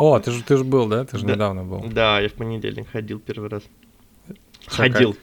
[0.00, 1.04] О, ты же ты же был, да?
[1.04, 1.34] Ты же Да.
[1.34, 1.84] недавно был.
[1.92, 3.62] Да, я в понедельник ходил первый раз.
[4.66, 5.16] Чё, Ходил.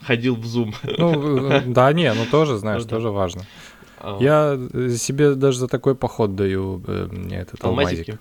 [0.00, 0.72] Ходил в Zoom.
[0.98, 2.96] Ну, э, да, не, ну тоже, знаешь, Ну да.
[2.96, 3.42] тоже важно.
[3.98, 8.08] А, Я э, себе даже за такой поход даю э, мне этот алмазик.
[8.08, 8.18] алмазики.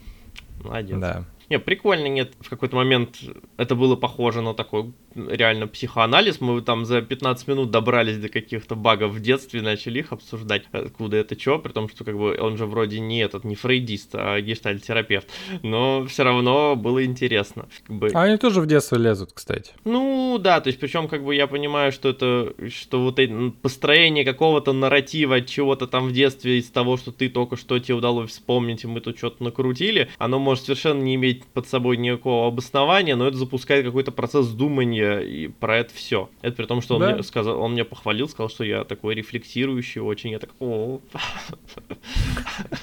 [0.63, 0.97] Молодец.
[0.99, 1.23] Да.
[1.53, 3.19] Не, прикольно, нет, в какой-то момент
[3.57, 6.41] это было похоже на такой реально психоанализ.
[6.41, 11.18] Мы там за 15 минут добрались до каких-то багов в детстве, начали их обсуждать, откуда
[11.18, 14.41] это что, при том, что как бы он же вроде не этот, не фрейдист, а
[14.41, 15.27] гештальтерапевт.
[15.61, 17.67] Но все равно было интересно.
[17.86, 19.73] Как бы, А они тоже в детство лезут, кстати.
[19.86, 24.25] Ну, да, то есть, причем, как бы я понимаю, что это, что вот это построение
[24.25, 28.83] какого-то нарратива, чего-то там в детстве из того, что ты только что тебе удалось вспомнить,
[28.83, 33.28] и мы тут что-то накрутили, оно может совершенно не иметь под собой никакого обоснования, но
[33.28, 36.30] это запускает какой-то процесс думания и про это все.
[36.42, 37.14] Это при том, что он, Да.
[37.14, 41.00] мне сказал, он меня похвалил, сказал, что я такой рефлексирующий очень, я так, о,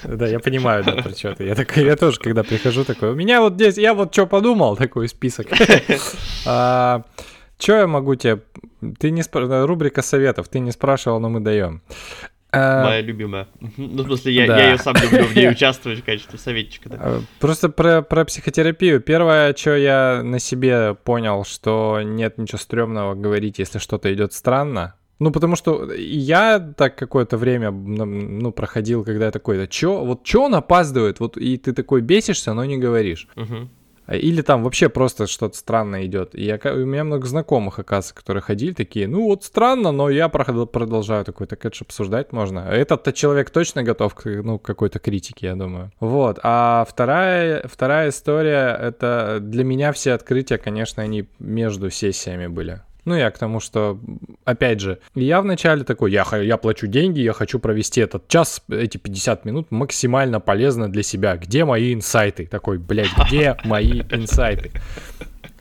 [0.03, 1.45] Да, я понимаю, да, про что ты.
[1.45, 4.75] Я, такой, я тоже, когда прихожу, такой, у меня вот здесь, я вот что подумал,
[4.75, 5.47] такой список.
[6.45, 7.03] А,
[7.59, 8.41] Что я могу тебе...
[8.99, 11.81] Ты не спр- Рубрика советов, ты не спрашивал, но мы даем.
[12.53, 13.47] А, моя любимая.
[13.77, 14.59] Ну, в смысле, я, Да.
[14.59, 16.89] я ее сам люблю в ней участвовать в качестве советчика.
[16.89, 16.97] Да.
[16.99, 18.99] Э, Просто про, про психотерапию.
[18.99, 24.95] Первое, что я на себе понял, что нет ничего стрёмного говорить, если что-то идет странно.
[25.19, 30.23] Ну, потому что я так какое-то время ну, проходил, когда я такой, да чё, вот
[30.23, 31.19] чё он опаздывает?
[31.19, 33.27] Вот и ты такой бесишься, но не говоришь.
[33.35, 33.69] Мгм.
[34.05, 36.35] А Или там вообще просто что-то странное идет.
[36.35, 40.29] И я, у меня много знакомых, оказывается, которые ходили такие, ну вот странно, но я
[40.29, 42.67] продолжаю такой, так это же обсуждать можно.
[42.67, 45.91] А Этот-то человек точно готов к ну, какой-то критике, я думаю.
[45.99, 46.39] Вот.
[46.43, 52.81] А вторая, вторая история, это для меня все открытия, конечно, они между сессиями были.
[53.03, 53.99] Ну, я к тому, что,
[54.45, 58.97] опять же, я вначале такой, я, я плачу деньги, я хочу провести этот час, эти
[58.97, 61.35] 50 минут максимально полезно для себя.
[61.35, 62.45] Где мои инсайты?
[62.45, 64.71] Такой, блядь, где мои инсайты?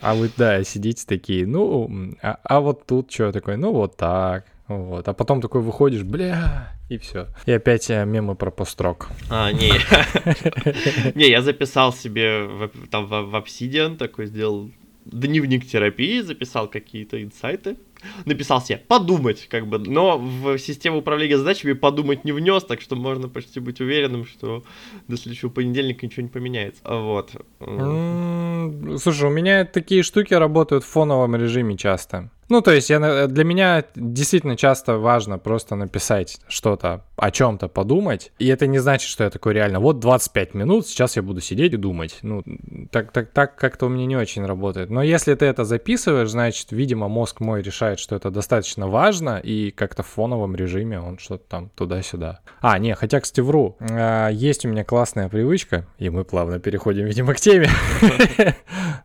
[0.02, 4.46] А вы, да, сидите такие, ну, а, а вот тут что такое, ну, вот так,
[4.66, 5.08] вот.
[5.08, 7.26] А потом такой выходишь, бля, и все.
[7.46, 9.08] И опять э, мемы про построк.
[9.30, 9.72] А, не.
[11.14, 12.48] Не, я записал себе
[12.90, 14.70] там в Obsidian, такой сделал
[15.12, 17.76] дневник терапии, записал какие-то инсайты.
[18.24, 22.96] Написал себе подумать, как бы, но в систему управления задачами подумать не внес, так что
[22.96, 24.64] можно почти быть уверенным, что
[25.06, 26.80] до следующего понедельника ничего не поменяется.
[26.82, 27.32] Вот.
[27.58, 32.30] Слушай, у меня такие штуки работают в фоновом режиме часто.
[32.50, 37.68] Ну, то есть я, на- для меня действительно часто важно просто написать что-то, о чем-то
[37.68, 38.32] подумать.
[38.38, 41.72] И это не значит, что я такой реально, вот 25 минут, сейчас я буду сидеть
[41.74, 42.18] и думать.
[42.22, 42.42] Ну,
[42.90, 44.90] так, так, так как-то у меня не очень работает.
[44.90, 49.70] Но если ты это записываешь, значит, видимо, мозг мой решает, что это достаточно важно, и
[49.70, 52.40] как-то в фоновом режиме он что-то там туда-сюда.
[52.60, 53.76] А, не, хотя, кстати, вру.
[53.80, 57.68] А, Есть у меня классная привычка, и мы плавно переходим, видимо, к теме.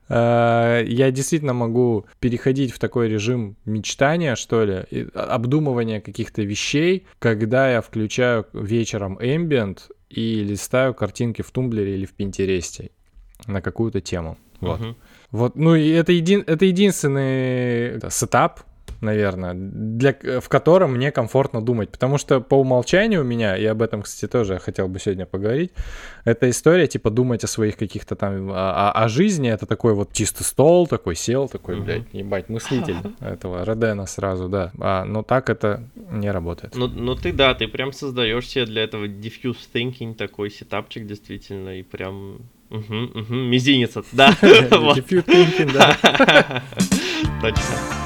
[0.08, 3.35] А, Я действительно могу переходить в такой режим
[3.66, 9.80] мечтания, что ли, обдумывания каких-то вещей, когда я включаю вечером ambient
[10.10, 12.92] и листаю картинки в Тумблере или в Пинтересте
[13.48, 14.38] на какую-то тему.
[14.62, 14.80] Вот.
[14.80, 14.96] Мгм.
[15.32, 18.62] Вот, ну и это, един, это единственный да, setup,
[19.02, 21.90] наверное, для, в котором мне комфортно думать.
[21.90, 25.72] Потому что по умолчанию у меня, и об этом, кстати, тоже хотел бы сегодня поговорить,
[26.24, 28.54] эта история, типа, думать о своих каких-то там, о,
[28.90, 31.86] о- о жизни, это такой вот чистый стол, такой сел, такой, Мгм.
[31.86, 34.72] блядь, ебать, мыслитель этого Родена сразу, да.
[34.80, 36.76] А, но так это не работает.
[36.76, 41.80] Ну, ну ты да, ты прям создаешь себе для этого diffuse thinking такой сетапчик действительно,
[41.80, 42.40] и прям...
[42.70, 44.30] Мгм, мгм, мизинец, да.
[44.42, 46.64] Diffuse thinking, да.
[47.42, 48.05] Точно.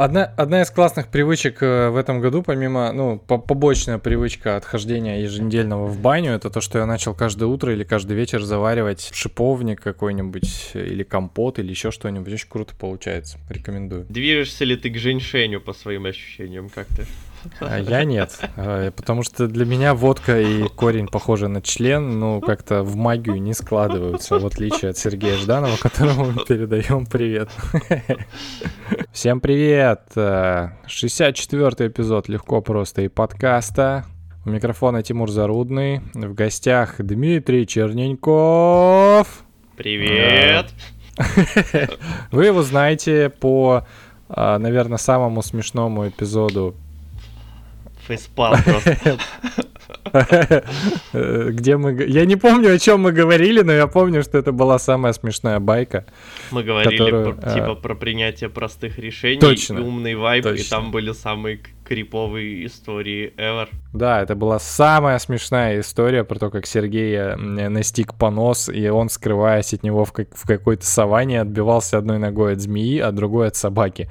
[0.00, 5.20] Одна, одна из классных привычек э, в этом году, помимо, ну, по- побочная привычка отхождения
[5.20, 9.82] еженедельного в баню, это то, что я начал каждое утро или каждый вечер заваривать шиповник
[9.82, 12.32] какой-нибудь, или компот, или еще что-нибудь.
[12.32, 13.36] Очень круто получается.
[13.50, 14.06] Рекомендую.
[14.08, 17.02] Движешься ли ты к женьшеню по своим ощущениям, как ты?
[17.02, 17.29] А
[17.60, 22.82] я нет, э, потому что для меня водка и корень похожи на член, ну, как-то
[22.82, 27.50] в магию не складываются, в отличие от Сергея Жданова, которому мы передаем привет.
[29.12, 30.02] Всем привет!
[30.16, 34.04] э, 64-й эпизод «Легко, просто» и подкаста.
[34.44, 39.44] У микрофона Тимур Зарудный, в гостях Дмитрий Черненьков.
[39.76, 40.66] Привет!
[42.30, 43.86] Вы его знаете по,
[44.28, 46.74] наверное, самому смешному эпизоду
[48.10, 49.18] Фейспал просто.
[51.12, 52.04] Где мы...
[52.08, 55.60] Я не помню, о чем мы говорили, но я помню, что это была самая смешная
[55.60, 56.06] байка.
[56.50, 60.62] Мы говорили которую, про, типа про принятие простых решений, точно, умный вайп, точно.
[60.62, 61.60] и там были самые
[61.90, 63.68] криповые истории ever.
[63.92, 69.74] Да, это была самая смешная история про то, как Сергей настиг понос, и он, скрываясь
[69.74, 73.56] от него в, как, в какой-то саванне, отбивался одной ногой от змеи, а другой от
[73.56, 74.08] собаки.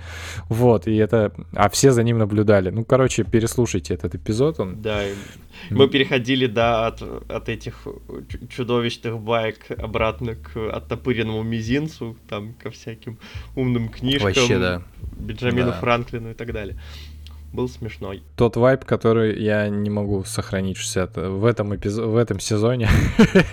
[0.50, 1.31] Вот, и это...
[1.54, 2.70] А все за ним наблюдали.
[2.70, 4.60] Ну, короче, переслушайте этот эпизод.
[4.60, 4.81] Он...
[4.81, 5.02] Да,
[5.70, 7.88] мы переходили, да, от, от этих
[8.50, 13.20] чудовищных баек обратно к оттопыренному мизинцу, там, ко всяким
[13.56, 14.34] умным книжкам.
[14.34, 14.81] Вообще, да.
[15.18, 15.80] Бенджамину да.
[15.80, 16.78] Франклину и так далее
[17.54, 18.24] был смешной.
[18.36, 22.90] Тот вайп, который я не могу сохранить в, 60, в, этом, эпизод, в этом сезоне,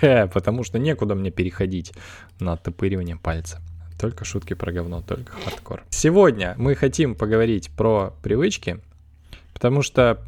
[0.33, 1.93] потому что некуда мне переходить
[2.39, 3.61] на оттопыривание пальца.
[3.99, 5.83] Только шутки про говно, только хардкор.
[5.89, 8.79] Сегодня мы хотим поговорить про привычки,
[9.53, 10.19] потому что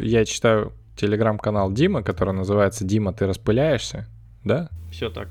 [0.00, 4.06] я читаю телеграм-канал Дима, который называется «Дима, ты распыляешься»,
[4.44, 4.68] да?
[4.90, 5.28] Все так.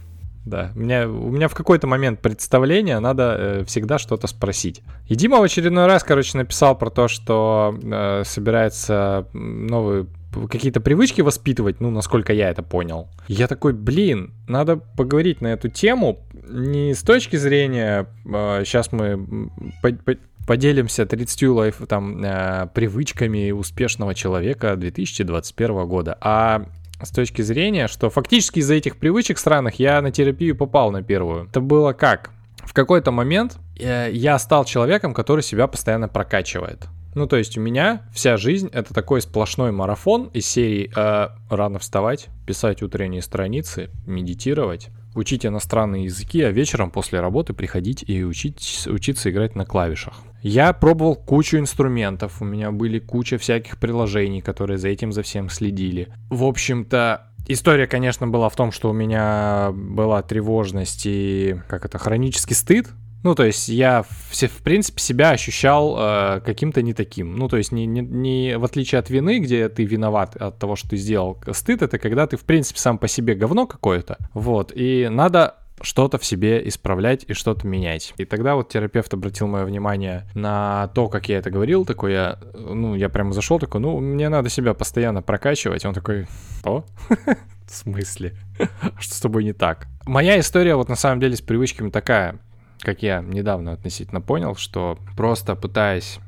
[0.49, 4.81] Да, у меня, у меня в какой-то момент представления надо э, всегда что-то спросить.
[5.07, 10.07] И Дима в очередной раз, короче, написал про то, что э, собирается новые
[10.49, 13.07] какие-то привычки воспитывать, ну, насколько я это понял.
[13.27, 16.19] Я такой, блин, надо поговорить на эту тему
[16.49, 19.49] не с точки зрения, э, сейчас мы
[19.81, 20.15] по по
[20.49, 26.65] поделимся 30 лайф, там, э, привычками успешного человека 2021 года, а
[27.01, 31.47] с точки зрения, что фактически из-за этих привычек странных я на терапию попал на первую.
[31.47, 32.31] Это было как?
[32.63, 36.87] В какой-то момент э, я стал человеком, который себя постоянно прокачивает.
[37.15, 41.79] Ну, то есть у меня вся жизнь это такой сплошной марафон из серии э, рано
[41.79, 48.87] вставать, писать утренние страницы, медитировать, учить иностранные языки, а вечером после работы приходить и учить,
[48.87, 50.15] учиться играть на клавишах.
[50.41, 55.49] Я пробовал кучу инструментов, у меня были куча всяких приложений, которые за этим за всем
[55.49, 56.07] следили.
[56.29, 61.97] В общем-то, История, конечно, была в том, что у меня была тревожность и, как это,
[61.97, 62.89] хронический стыд.
[63.23, 67.35] Ну, то есть я, все, в принципе, себя ощущал э, каким-то не таким.
[67.35, 70.75] Ну, то есть не, не, не в отличие от вины, где ты виноват от того,
[70.75, 71.37] что ты сделал.
[71.51, 74.17] Стыд— это когда ты, в принципе, сам по себе говно какое-то.
[74.33, 78.13] Вот, и надо что-то в себе исправлять и что-то менять.
[78.17, 82.39] И тогда вот терапевт обратил мое внимание на то, как я это говорил, такой я,
[82.53, 85.85] ну, я прямо зашел, такой, ну, мне надо себя постоянно прокачивать.
[85.85, 86.27] Он такой,
[86.63, 86.83] о,
[87.65, 88.35] в смысле?
[88.99, 89.87] Что с тобой не так?
[90.05, 92.39] Моя история вот на самом деле с привычками такая,
[92.79, 96.19] как я недавно относительно понял, что просто пытаясь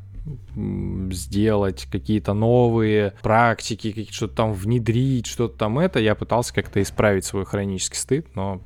[1.11, 7.45] сделать какие-то новые практики, что-то там внедрить, что-то там это, я пытался как-то исправить свой
[7.45, 8.61] хронический стыд, но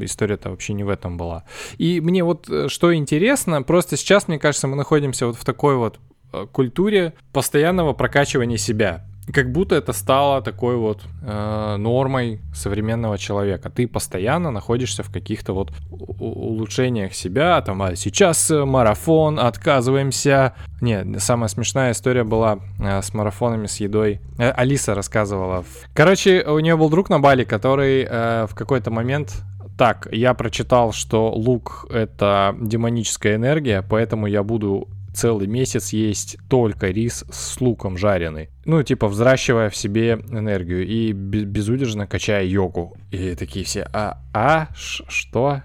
[0.00, 1.44] история-то вообще не в этом была.
[1.78, 5.76] И мне вот э, что интересно, просто сейчас, мне кажется, мы находимся вот в такой
[5.76, 5.98] вот
[6.32, 9.07] э, культуре постоянного прокачивания себя.
[9.32, 13.70] Как будто это стало такой вот э, нормой современного человека.
[13.70, 15.72] Ты постоянно находишься в каких-то вот
[16.18, 17.60] улучшениях себя.
[17.60, 20.54] Там, а сейчас э, марафон, отказываемся.
[20.80, 24.20] Не, самая смешная история была э, с марафонами с едой.
[24.38, 25.64] Э, Алиса рассказывала.
[25.94, 29.42] Короче, у нее был друг на Бали, который э, в какой-то момент
[29.78, 34.88] так, я прочитал, что лук— это демоническая энергия, поэтому я буду
[35.18, 38.50] целый месяц есть только рис с луком жареный.
[38.64, 42.96] Ну, типа, взращивая в себе энергию и безудержно качая йогу.
[43.10, 45.62] И такие все, а, а, что?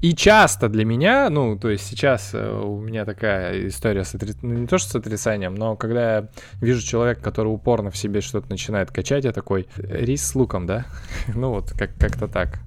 [0.00, 4.32] И часто для меня, ну, то есть сейчас э, у меня такая история с отри...
[4.40, 6.28] ну, не то что с отрицанием, но когда я
[6.60, 10.86] вижу человека, который упорно в себе что-то начинает качать, я такой, рис с луком, да?
[11.34, 12.60] ну вот, как- как-то так.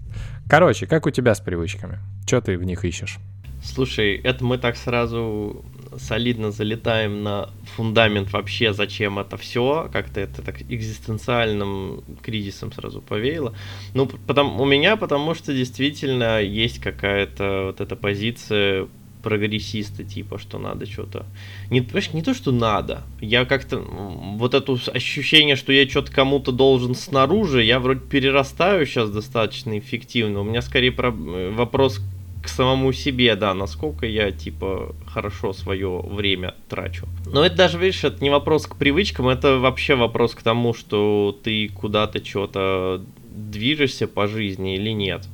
[0.47, 1.99] Короче, как у тебя с привычками?
[2.25, 3.17] Что ты в них ищешь?
[3.63, 5.63] Слушай, это мы так сразу
[5.97, 13.53] солидно залетаем на фундамент вообще, зачем это все, как-то это так экзистенциальным кризисом сразу повеяло.
[13.93, 18.87] Ну, потому, у меня потому что действительно есть какая-то вот эта позиция
[19.21, 21.25] прогрессиста, типа, что надо что-то.
[21.69, 23.03] Не, не то, что надо.
[23.19, 29.09] Я как-то вот это ощущение, что я что-то кому-то должен снаружи, я вроде перерастаю сейчас
[29.09, 30.41] достаточно эффективно.
[30.41, 31.09] У меня скорее про...
[31.09, 32.01] Э, вопрос
[32.49, 37.07] самому себе, да, насколько я, типа, хорошо свое время трачу.
[37.25, 41.37] Но это даже, видишь, это не вопрос к привычкам, это вообще вопрос к тому, что
[41.43, 43.01] ты куда-то что-то
[43.31, 45.27] движешься по жизни или нет.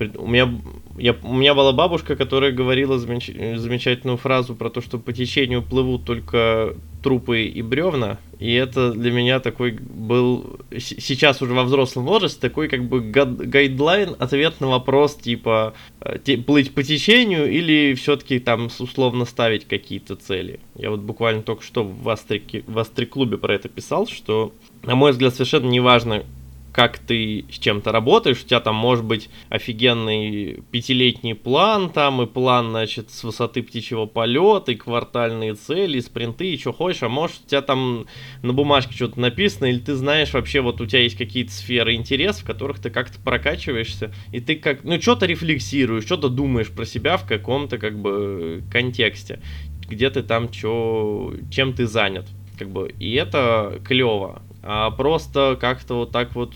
[0.00, 0.50] У меня,
[0.96, 5.62] я, у меня была бабушка, которая говорила замеч, замечательную фразу про то, что по течению
[5.62, 8.18] плывут только трупы и бревна.
[8.38, 14.16] И это для меня такой был, сейчас уже во взрослом возрасте, такой как бы гайдлайн,
[14.18, 20.16] ответ на вопрос, типа, э, те, плыть по течению или все-таки там условно ставить какие-то
[20.16, 20.60] цели.
[20.74, 24.52] Я вот буквально только что в Астрике, в Астри-клубе про это писал, что,
[24.82, 26.24] на мой взгляд, совершенно неважно,
[26.72, 32.26] как ты с чем-то работаешь, у тебя там может быть офигенный пятилетний план там, и
[32.26, 37.08] план, значит, с высоты птичьего полета, и квартальные цели, и спринты, и что хочешь, а
[37.08, 38.06] может у тебя там
[38.42, 42.42] на бумажке что-то написано, или ты знаешь вообще, вот у тебя есть какие-то сферы интересов,
[42.42, 47.16] в которых ты как-то прокачиваешься, и ты как, ну, что-то рефлексируешь, что-то думаешь про себя
[47.16, 49.40] в каком-то, как бы, контексте,
[49.88, 52.26] где ты там, чё, чем ты занят,
[52.58, 56.54] как бы, и это клево, а просто как-то вот так вот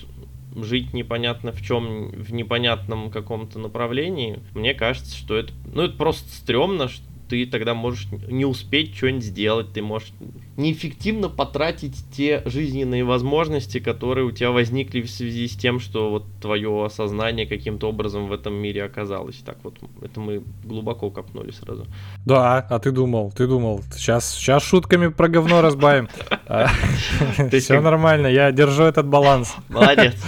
[0.56, 6.30] жить непонятно в чем, в непонятном каком-то направлении, мне кажется, что это, ну, это просто
[6.30, 10.12] стрёмно, что ты тогда можешь не успеть что-нибудь сделать, ты можешь
[10.56, 16.24] неэффективно потратить те жизненные возможности, которые у тебя возникли в связи с тем, что вот
[16.40, 19.36] твое осознание каким-то образом в этом мире оказалось.
[19.44, 21.86] Так вот, это мы глубоко копнули сразу.
[22.24, 26.08] Да, а ты думал, ты думал, сейчас, сейчас шутками про говно разбавим.
[26.46, 26.68] А,
[27.58, 29.54] Все нормально, я держу этот баланс.
[29.68, 30.14] Молодец.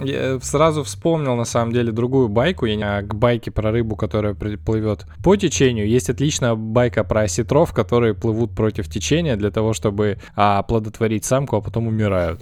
[0.00, 5.06] Я сразу вспомнил, на самом деле, другую байку, я к байке про рыбу, которая плывет
[5.24, 5.88] по течению.
[5.88, 11.56] Есть отличная байка про осетров, которые плывут против течения для того, чтобы а, оплодотворить самку,
[11.56, 12.40] а потом умирают.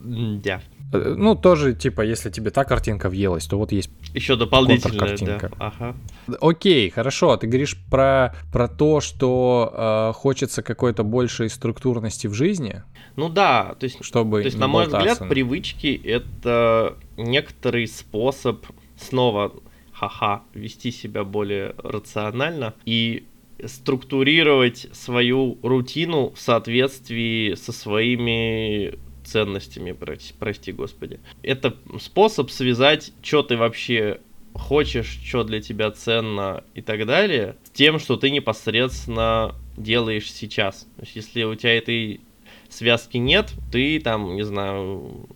[0.00, 0.60] Да.
[0.92, 5.50] Э, ну, тоже, типа, если тебе та картинка въелась, то вот есть еще дополнительная картинка.
[5.58, 5.66] Да.
[5.66, 5.96] Ага.
[6.40, 7.30] Окей, хорошо.
[7.30, 12.82] А ты говоришь про, про то, что э, хочется какой-то большей структурности в жизни.
[13.16, 18.66] Ну да, то есть, чтобы то есть на мой взгляд, привычки это некоторый способ
[18.96, 19.52] снова
[19.98, 23.24] ха-ха, вести себя более рационально и
[23.64, 31.18] структурировать свою рутину в соответствии со своими ценностями, прости, прости господи.
[31.42, 34.20] Это способ связать, что ты вообще
[34.52, 40.86] хочешь, что для тебя ценно и так далее, с тем, что ты непосредственно делаешь сейчас.
[40.96, 42.20] То есть, если у тебя этой
[42.68, 45.26] связки нет, ты там, не знаю,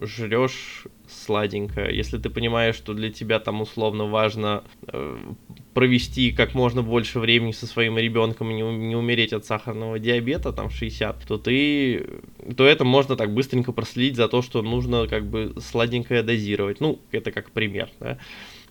[0.00, 0.86] жрешь
[1.24, 1.90] сладенько.
[1.90, 5.18] Если ты понимаешь, что для тебя там условно важно э,
[5.72, 10.52] провести как можно больше времени со своим ребенком и не, не умереть от сахарного диабета,
[10.52, 12.06] там 60, то ты,
[12.56, 16.80] то это можно так быстренько проследить за то, что нужно как бы сладенькое дозировать.
[16.80, 18.18] Ну, это как пример, да.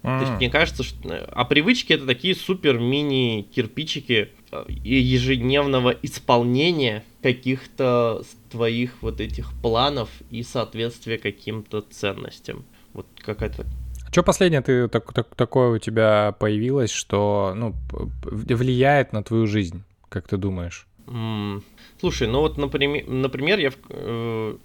[0.03, 0.19] Mm.
[0.19, 1.09] То есть мне кажется, что...
[1.09, 9.53] Э, а привычки это такие супер мини кирпичики э, ежедневного исполнения каких-то твоих вот этих
[9.61, 12.65] планов и соответствия каким-то ценностям.
[12.93, 13.65] Вот какая-то
[14.11, 17.73] что последнее ты так, так, такое у тебя появилось, что ну,
[18.21, 20.85] влияет на твою жизнь, как ты думаешь?
[21.07, 21.63] Mm.
[21.99, 24.57] Слушай, ну вот, например, например я, э,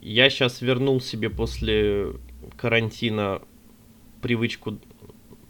[0.00, 2.14] я сейчас вернул себе после
[2.56, 3.42] карантина
[4.24, 4.78] привычку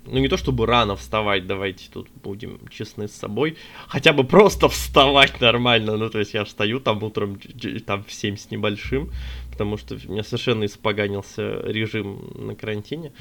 [0.07, 3.57] ну не то чтобы рано вставать, давайте тут будем честны с собой,
[3.89, 7.39] хотя бы просто вставать нормально, ну то есть я встаю там утром
[7.87, 9.11] там в 7 с небольшим,
[9.51, 13.13] потому что у меня совершенно испоганился режим на карантине.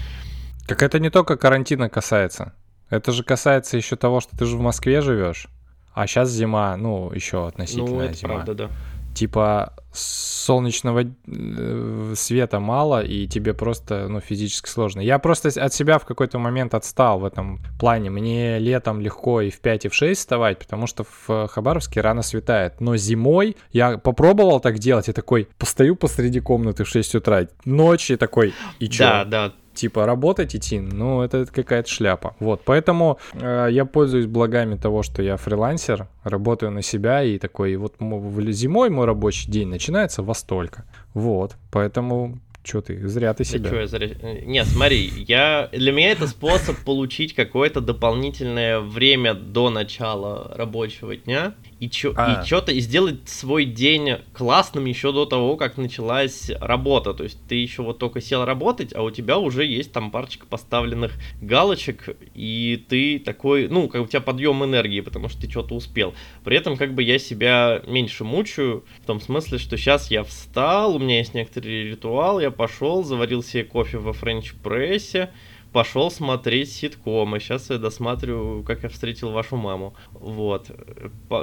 [0.68, 2.54] Как это не только карантина касается,
[2.90, 5.48] это же касается еще того, что ты же в Москве живешь,
[5.94, 8.34] а сейчас зима, ну еще относительно ну, это зима.
[8.34, 8.72] правда, да
[9.14, 15.02] типа солнечного э, света мало, и тебе просто, ну, физически сложно.
[15.02, 18.10] Я просто от себя в какой-то момент отстал в этом плане.
[18.10, 22.24] Мне летом легко и в 5, и в 6 вставать, потому что в Хабаровске рано
[22.24, 22.82] светает.
[22.82, 28.18] Но зимой я попробовал так делать, и такой, постою посреди комнаты в 6 утра, ночи
[28.18, 29.04] такой, и чё?
[29.04, 32.36] Да, да, типа работать идти, ну это какая-то шляпа.
[32.40, 37.76] Вот, поэтому э, я пользуюсь благами того, что я фрилансер, работаю на себя и такой,
[37.76, 40.86] вот зимой мой рабочий день начинается во столько.
[41.14, 43.70] Вот, поэтому Че ты, зря ты себя.
[43.70, 44.10] Да я зря...
[44.46, 45.70] Нет, смотри, я...
[45.74, 52.14] для меня это способ получить какое-то дополнительное время до начала рабочего дня и, чё...
[52.16, 52.42] а.
[52.42, 57.14] и что-то и сделать свой день классным еще до того, как началась работа.
[57.14, 60.46] То есть ты еще вот только сел работать, а у тебя уже есть там парочка
[60.46, 65.76] поставленных галочек, и ты такой, ну, как у тебя подъем энергии, потому что ты что-то
[65.76, 66.14] успел.
[66.46, 70.96] При этом как бы я себя меньше мучаю, в том смысле, что сейчас я встал,
[70.96, 75.30] у меня есть некоторый ритуал, я пошел, заварил себе кофе во френч-прессе,
[75.74, 77.40] пошел смотреть ситкомы.
[77.40, 79.96] Сейчас я досматриваю, как я встретил вашу маму.
[80.14, 80.72] Вот.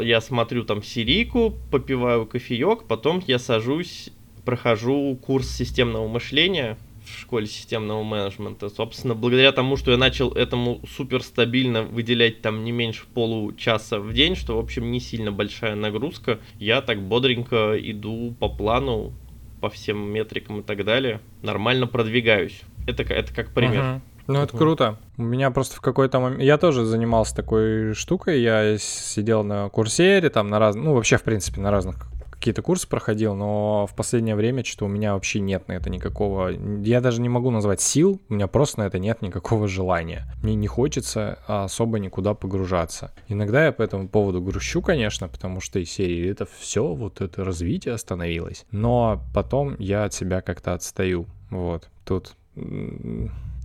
[0.00, 4.10] Я смотрю там Сирику, попиваю кофеек, потом я сажусь,
[4.44, 8.68] прохожу курс системного мышления в школе системного менеджмента.
[8.68, 14.12] Собственно, благодаря тому, что я начал этому супер стабильно выделять там не меньше получаса в
[14.12, 19.12] день, что, в общем, не сильно большая нагрузка, я так бодренько иду по плану,
[19.60, 22.60] по всем метрикам и так далее, нормально продвигаюсь.
[22.86, 23.80] Это, это как пример.
[23.80, 24.00] Uh-huh.
[24.26, 24.98] Ну, это круто.
[25.16, 26.42] У меня просто в какой-то момент...
[26.42, 28.40] Я тоже занимался такой штукой.
[28.40, 30.84] Я сидел на курсере, там на разных...
[30.84, 32.06] Ну, вообще, в принципе, на разных
[32.40, 36.48] какие-то курсы проходил, но в последнее время что-то у меня вообще нет на это никакого...
[36.82, 40.24] Я даже не могу назвать сил, у меня просто на это нет никакого желания.
[40.42, 43.12] Мне не хочется особо никуда погружаться.
[43.28, 47.44] Иногда я по этому поводу грущу, конечно, потому что из серии это все, вот это
[47.44, 48.64] развитие остановилось.
[48.70, 51.26] Но потом я от себя как-то отстаю.
[51.50, 52.36] Вот, тут...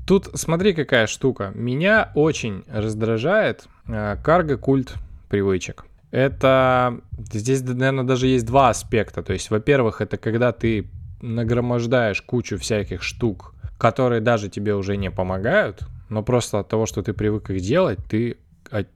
[0.06, 1.52] Тут смотри, какая штука.
[1.56, 4.94] Меня очень раздражает э, карго-культ
[5.30, 5.86] привычек
[6.16, 7.02] это
[7.34, 9.22] здесь, наверное, даже есть два аспекта.
[9.22, 10.88] То есть, во-первых, это когда ты
[11.22, 17.04] нагромождаешь кучу всяких штук, которые даже тебе уже не помогают, но просто от того, что
[17.04, 18.38] ты привык их делать, ты,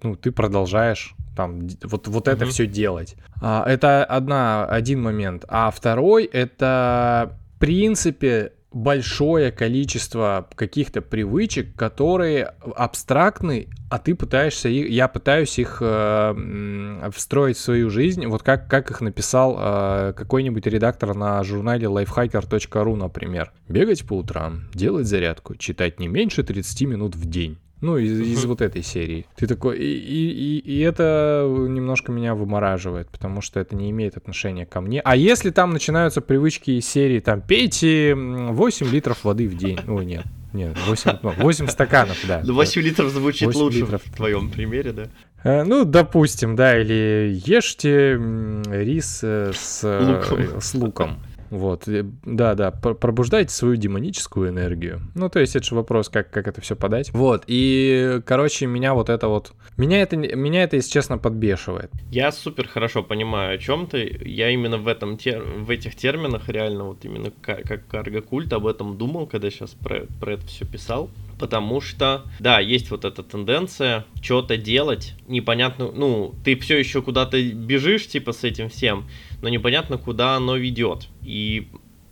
[0.01, 2.31] ну, ты продолжаешь там вот, вот mm-hmm.
[2.31, 3.15] это все делать.
[3.41, 5.43] А, это одна, один момент.
[5.49, 15.07] А второй это, в принципе, большое количество каких-то привычек, которые абстрактны, а ты пытаешься, я
[15.07, 21.15] пытаюсь их э, встроить в свою жизнь, вот как, как их написал э, какой-нибудь редактор
[21.15, 23.51] на журнале lifehacker.ru, например.
[23.67, 27.57] Бегать по утрам, делать зарядку, читать не меньше 30 минут в день.
[27.81, 29.25] Ну, из, из вот этой серии.
[29.35, 29.77] Ты такой...
[29.77, 35.01] И, и, и это немножко меня вымораживает, потому что это не имеет отношения ко мне.
[35.01, 39.79] А если там начинаются привычки из серии, там, пейте 8 литров воды в день.
[39.87, 40.25] Ой, нет.
[40.51, 42.41] Нет, 8, ну, 8 стаканов, да.
[42.43, 44.01] 8 литров звучит 8 лучше литров.
[44.03, 45.03] в твоем примере, да?
[45.43, 48.19] Э, ну, допустим, да, или ешьте
[48.67, 50.61] рис э, с луком.
[50.61, 51.19] С луком.
[51.49, 55.01] Вот, да-да, пробуждайте свою демоническую энергию.
[55.15, 57.11] Ну, то есть это же вопрос, как, как это все подать.
[57.13, 59.53] Вот, и, короче, меня вот это вот...
[59.77, 61.91] Меня это, меня это, если честно, подбешивает.
[62.11, 64.21] Я супер хорошо понимаю, о чем ты.
[64.25, 65.43] Я именно в, этом тер...
[65.43, 70.05] в этих терминах реально вот именно как, как карго-культ об этом думал, когда сейчас про,
[70.19, 76.35] про это все писал потому что, да, есть вот эта тенденция что-то делать, непонятно, ну,
[76.43, 79.09] ты все еще куда-то бежишь, типа, с этим всем,
[79.41, 81.07] но непонятно, куда оно ведет.
[81.23, 81.69] И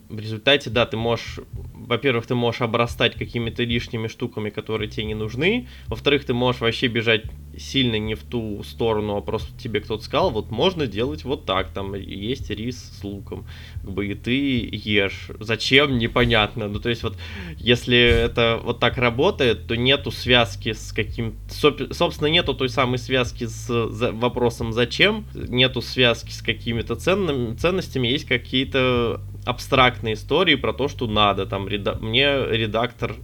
[0.10, 1.40] в результате, да, ты можешь,
[1.74, 6.88] во-первых, ты можешь обрастать какими-то лишними штуками, которые тебе не нужны, во-вторых, ты можешь вообще
[6.88, 7.24] бежать
[7.58, 11.72] сильно не в ту сторону, а просто тебе кто-то сказал, вот можно делать вот так,
[11.72, 13.46] там есть рис с луком,
[13.82, 15.30] как бы и ты ешь.
[15.40, 16.68] Зачем, непонятно.
[16.68, 17.18] Ну, то есть вот,
[17.58, 21.36] если это вот так работает, то нету связки с каким...
[21.50, 28.26] Собственно, нету той самой связки с вопросом «зачем?», нету связки с какими-то ценными, ценностями, есть
[28.26, 31.46] какие-то абстрактные истории про то, что надо.
[31.46, 31.96] Там реда...
[31.96, 33.16] мне редактор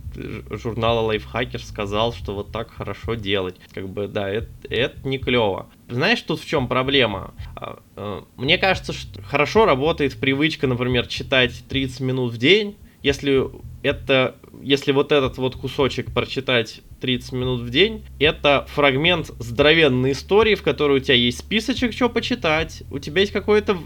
[0.50, 3.56] журнала Lifehacker сказал, что вот так хорошо делать.
[3.74, 5.70] Как бы, да, это, это не клево.
[5.90, 7.34] Знаешь, тут в чем проблема?
[7.56, 13.50] А, э, мне кажется, что хорошо работает привычка, например, читать 30 минут в день, если
[13.84, 18.06] это, если вот этот вот кусочек прочитать 30 минут в день.
[18.18, 23.34] Это фрагмент здоровенной истории, в которой у тебя есть списочек, что почитать, у тебя есть
[23.34, 23.78] какое-то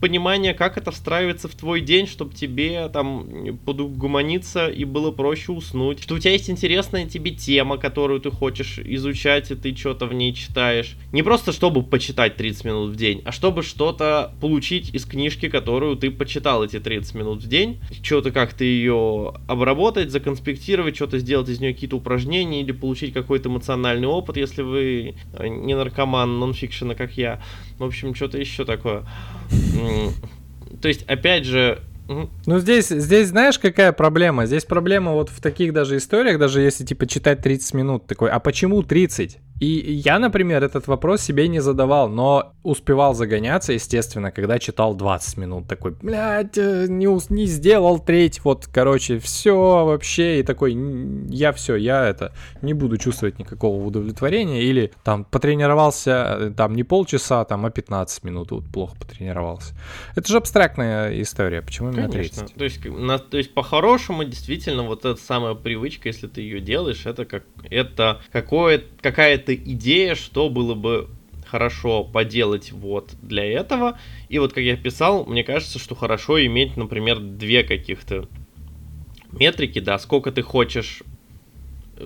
[0.00, 6.02] понимание, как это встраивается в твой день, чтобы тебе там подугуманиться и было проще уснуть,
[6.02, 10.14] что у тебя есть интересная тебе тема, которую ты хочешь изучать, и ты что-то в
[10.14, 10.96] ней читаешь.
[11.12, 15.96] Не просто чтобы почитать 30 минут в день, а чтобы что-то получить из книжки, которую
[15.96, 21.60] ты почитал эти 30 минут в день, что-то как-то ее обработать, законспектировать, что-то сделать из
[21.60, 27.16] нее какие-то упражнения или получить какой-то эмоциональный опыт, если вы э, не наркоман нонфикшена, как
[27.16, 27.42] я.
[27.78, 29.04] В общем, что-то еще такое.
[30.80, 31.80] То есть, опять же,
[32.46, 34.46] ну, здесь, здесь знаешь, какая проблема?
[34.46, 38.38] Здесь проблема вот в таких даже историях, даже если, типа, читать 30 минут, такой, а
[38.40, 39.38] почему 30?
[39.62, 45.36] И я, например, этот вопрос себе не задавал, но успевал загоняться, естественно, когда читал 20
[45.36, 45.68] минут.
[45.68, 50.40] Такой, блядь, э, не, не сделал треть, вот, короче, все вообще.
[50.40, 50.76] И такой,
[51.28, 54.62] я все, я это, не буду чувствовать никакого удовлетворения.
[54.62, 59.74] Или там потренировался, э, там не полчаса, там, а 15 минут, вот плохо потренировался.
[60.16, 62.48] Это же абстрактная история, почему именно Конечно.
[62.48, 62.56] 30?
[62.56, 67.06] То есть, на, то есть по-хорошему, действительно, вот эта самая привычка, если ты ее делаешь,
[67.06, 71.08] это как, это какое, какая-то какая-то идея, что было бы
[71.46, 73.98] хорошо поделать вот для этого.
[74.28, 78.28] И вот как я писал, мне кажется, что хорошо иметь, например, две каких-то
[79.32, 81.02] метрики, да, сколько ты хочешь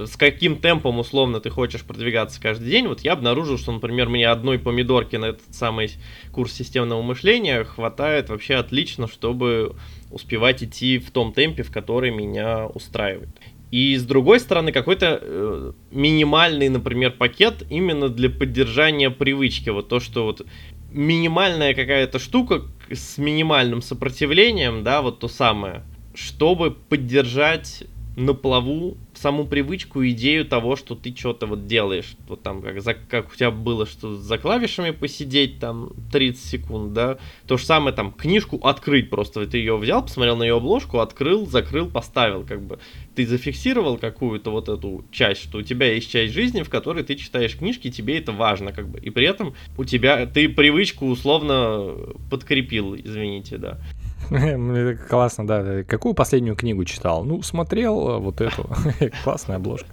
[0.05, 2.87] с каким темпом условно ты хочешь продвигаться каждый день.
[2.87, 5.91] Вот я обнаружил, что, например, мне одной помидорки на этот самый
[6.33, 9.75] курс системного мышления хватает вообще отлично, чтобы
[10.11, 13.31] успевать идти в том темпе, в который меня устраивает.
[13.77, 19.69] И с другой стороны, какой-то э, минимальный, например, пакет именно для поддержания привычки.
[19.69, 20.47] Вот то, что вот
[20.93, 25.83] минимальная какая-то штука с минимальным сопротивлением, да, вот то самое,
[26.15, 27.85] чтобы поддержать
[28.17, 32.17] на плаву саму привычку, идею того, что ты что-то вот делаешь.
[32.29, 36.93] Вот там, как, за, как у тебя было, что за клавишами посидеть там 30 секунд,
[36.93, 37.19] да.
[37.47, 39.47] То же самое там, книжку открыть просто.
[39.47, 42.79] Ты ее взял, посмотрел на ее обложку, открыл, закрыл, поставил, как бы.
[43.15, 47.15] Ты зафиксировал какую-то вот эту часть, что у тебя есть часть жизни, в которой ты
[47.15, 48.99] читаешь книжки, тебе это важно, как бы.
[48.99, 51.95] И при этом у тебя, ты привычку условно
[52.31, 53.79] подкрепил, извините, да.
[54.31, 55.83] Это классно, да.
[55.85, 57.25] Какую последнюю книгу читал?
[57.25, 58.69] Ну, смотрел э, вот эту.
[59.25, 59.89] Классная обложка.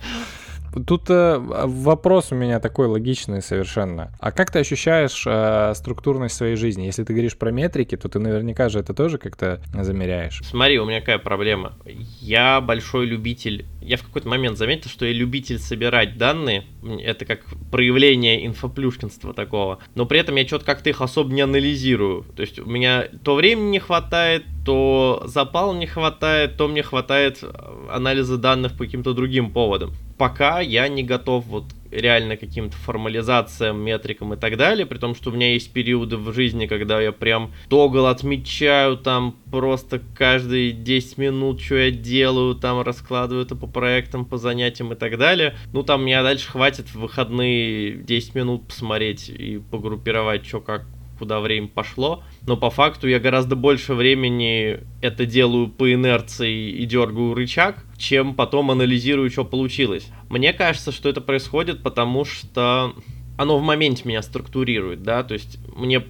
[0.88, 4.12] Тут э, вопрос у меня такой логичный совершенно.
[4.20, 6.84] А как ты ощущаешь э, структурность своей жизни?
[6.84, 10.42] Если ты говоришь про метрики, то ты наверняка же это тоже как-то замеряешь.
[10.46, 11.74] Смотри, у меня какая проблема.
[12.20, 13.66] Я большой любитель...
[13.82, 16.64] Я в какой-то момент заметил, что я любитель собирать данные.
[17.02, 19.80] Это как проявление инфоплюшкинства такого.
[19.96, 22.24] Но при этом я что-то как-то их особо не анализирую.
[22.36, 27.44] То есть у меня то времени не хватает, то запал не хватает, то мне хватает
[27.90, 34.34] анализа данных по каким-то другим поводам пока я не готов вот реально каким-то формализациям, метрикам
[34.34, 37.52] и так далее, при том, что у меня есть периоды в жизни, когда я прям
[37.70, 44.26] тогл отмечаю там просто каждые 10 минут, что я делаю, там раскладываю это по проектам,
[44.26, 45.56] по занятиям и так далее.
[45.72, 50.86] Ну, там меня дальше хватит в выходные 10 минут посмотреть и погруппировать, что как
[51.24, 56.86] куда время пошло, но по факту я гораздо больше времени это делаю по инерции и
[56.86, 60.10] дергаю рычаг, чем потом анализирую, что получилось.
[60.28, 62.94] Мне кажется, что это происходит, потому что
[63.38, 66.04] оно в моменте меня структурирует, да, то есть мне,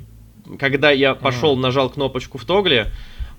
[0.58, 2.88] когда я пошел, нажал кнопочку в тогле,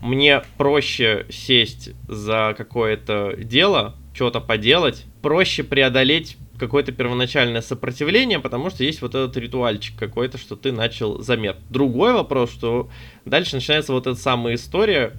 [0.01, 8.85] мне проще сесть за какое-то дело, что-то поделать, проще преодолеть какое-то первоначальное сопротивление, потому что
[8.85, 11.57] есть вот этот ритуальчик какой-то, что ты начал замер.
[11.71, 12.91] Другой вопрос, что
[13.25, 15.13] дальше начинается вот эта самая история,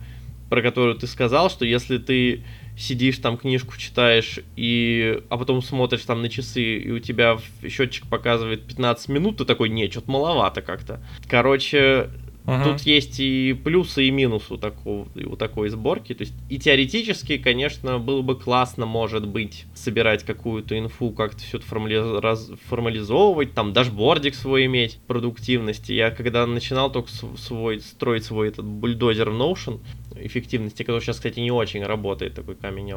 [0.50, 2.44] про которую ты сказал, что если ты
[2.78, 8.08] сидишь там книжку читаешь и а потом смотришь там на часы и у тебя счетчик
[8.08, 11.02] показывает 15 минут, ты такой, не, что-то маловато как-то.
[11.28, 12.10] Короче,
[12.48, 12.64] Угу.
[12.64, 16.14] Тут есть и плюсы, и минусы у, такого, у такой сборки.
[16.14, 21.58] То есть и теоретически, конечно, было бы классно, может быть, собирать какую-то инфу, как-то все
[21.58, 22.20] это формали...
[22.20, 22.52] раз...
[22.68, 25.92] формализовывать, там дашбордик свой иметь, продуктивности.
[25.92, 29.80] Я когда начинал только свой, строить свой этот бульдозер в Notion,
[30.16, 32.94] эффективности, который сейчас, кстати, не очень работает, такой камень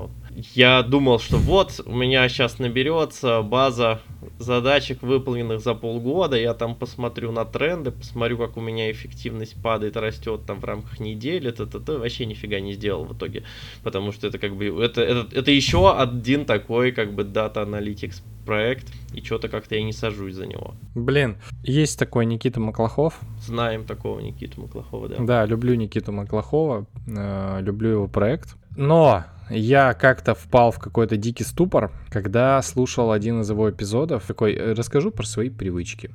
[0.54, 4.00] Я думал, что вот, у меня сейчас наберется база
[4.38, 9.96] задачек, выполненных за полгода, я там посмотрю на тренды, посмотрю, как у меня эффективность падает,
[9.96, 13.42] растет там в рамках недели, т -т -т, вообще нифига не сделал в итоге,
[13.82, 18.22] потому что это как бы, это, это, это еще один такой как бы дата аналитикс
[18.46, 20.74] проект, и что-то как-то я не сажусь за него.
[20.94, 23.20] Блин, есть такой Никита Маклахов.
[23.44, 25.16] Знаем такого Никиту Маклахова, да.
[25.18, 28.56] Да, люблю Никиту Маклахова, э, люблю его проект.
[28.76, 34.26] Но я как-то впал в какой-то дикий ступор, когда слушал один из его эпизодов.
[34.26, 36.10] Такой, «Э, расскажу про свои привычки.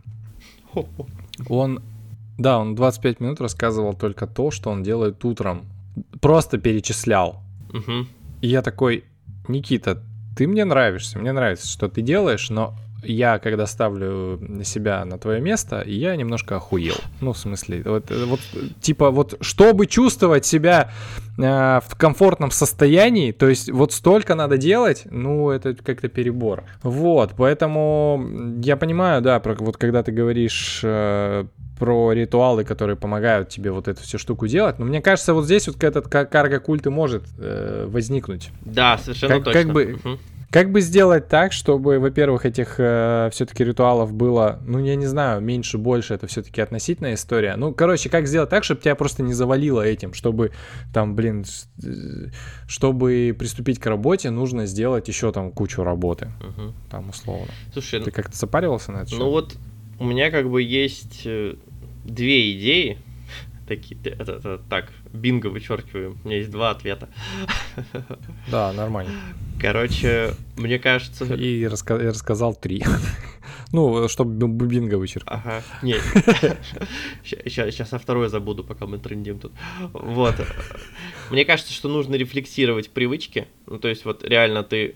[1.47, 1.81] Он,
[2.37, 5.65] да, он 25 минут рассказывал только то, что он делает утром.
[6.21, 7.43] Просто перечислял.
[7.69, 8.07] Угу.
[8.41, 9.05] И я такой,
[9.47, 10.01] Никита,
[10.35, 15.41] ты мне нравишься, мне нравится, что ты делаешь, но я, когда ставлю себя на твое
[15.41, 16.95] место, я немножко охуел.
[17.21, 18.39] Ну, в смысле, вот, вот
[18.81, 20.91] типа, вот, чтобы чувствовать себя
[21.37, 26.63] э, в комфортном состоянии, то есть вот столько надо делать, ну, это как-то перебор.
[26.81, 31.45] Вот, поэтому я понимаю, да, про, вот когда ты говоришь э,
[31.83, 34.79] про ритуалы, которые помогают тебе вот эту всю штуку делать.
[34.79, 38.51] Но мне кажется, вот здесь вот этот карго-культ и может э, возникнуть.
[38.61, 39.61] Да, совершенно как, точно.
[39.61, 40.17] Как бы, угу.
[40.53, 45.41] Как бы сделать так, чтобы, во-первых, этих э, все-таки ритуалов было, ну, я не знаю,
[45.41, 47.55] меньше, больше, это все-таки относительная история.
[47.55, 50.51] Ну, короче, как сделать так, чтобы тебя просто не завалило этим, чтобы
[50.93, 51.43] там, блин,
[51.83, 51.87] э,
[52.67, 56.31] чтобы приступить к работе, нужно сделать еще там кучу работы.
[56.39, 56.73] Угу.
[56.91, 57.51] Там условно.
[57.73, 59.15] Слушай, ты как-то запаривался на это?
[59.15, 59.55] Ну вот
[59.97, 61.55] у меня как бы есть э,
[62.05, 62.99] две идеи.
[63.67, 66.17] Такие, это, это, так, бинго вычеркиваем.
[66.23, 67.09] У меня есть два ответа.
[68.51, 69.11] Да, нормально.
[69.59, 71.23] Короче, мне кажется...
[71.35, 72.83] И раска- я рассказал три.
[73.71, 75.39] Ну, чтобы бинго вычеркнуть.
[75.43, 75.63] Ага.
[75.81, 76.01] Нет.
[77.23, 79.53] Сейчас, сейчас я второе забуду, пока мы трендим тут.
[79.93, 80.35] Вот.
[81.31, 83.47] Мне кажется, что нужно рефлексировать привычки.
[83.65, 84.95] Ну, то есть, вот реально ты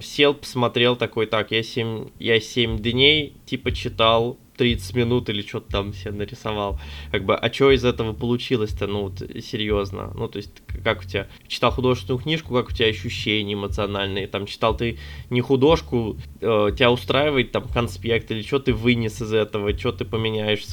[0.00, 5.70] сел, посмотрел такой, так, я 7, я 7 дней, типа, читал 30 минут или что-то
[5.70, 6.78] там себе нарисовал.
[7.10, 10.12] Как бы, а что из этого получилось-то, ну, вот, серьезно?
[10.14, 10.50] Ну, то есть,
[10.84, 14.98] как у тебя, читал художественную книжку, как у тебя ощущения эмоциональные, там, читал ты
[15.30, 20.04] не художку, э, тебя устраивает там конспект, или что ты вынес из этого, что ты
[20.04, 20.64] поменяешь,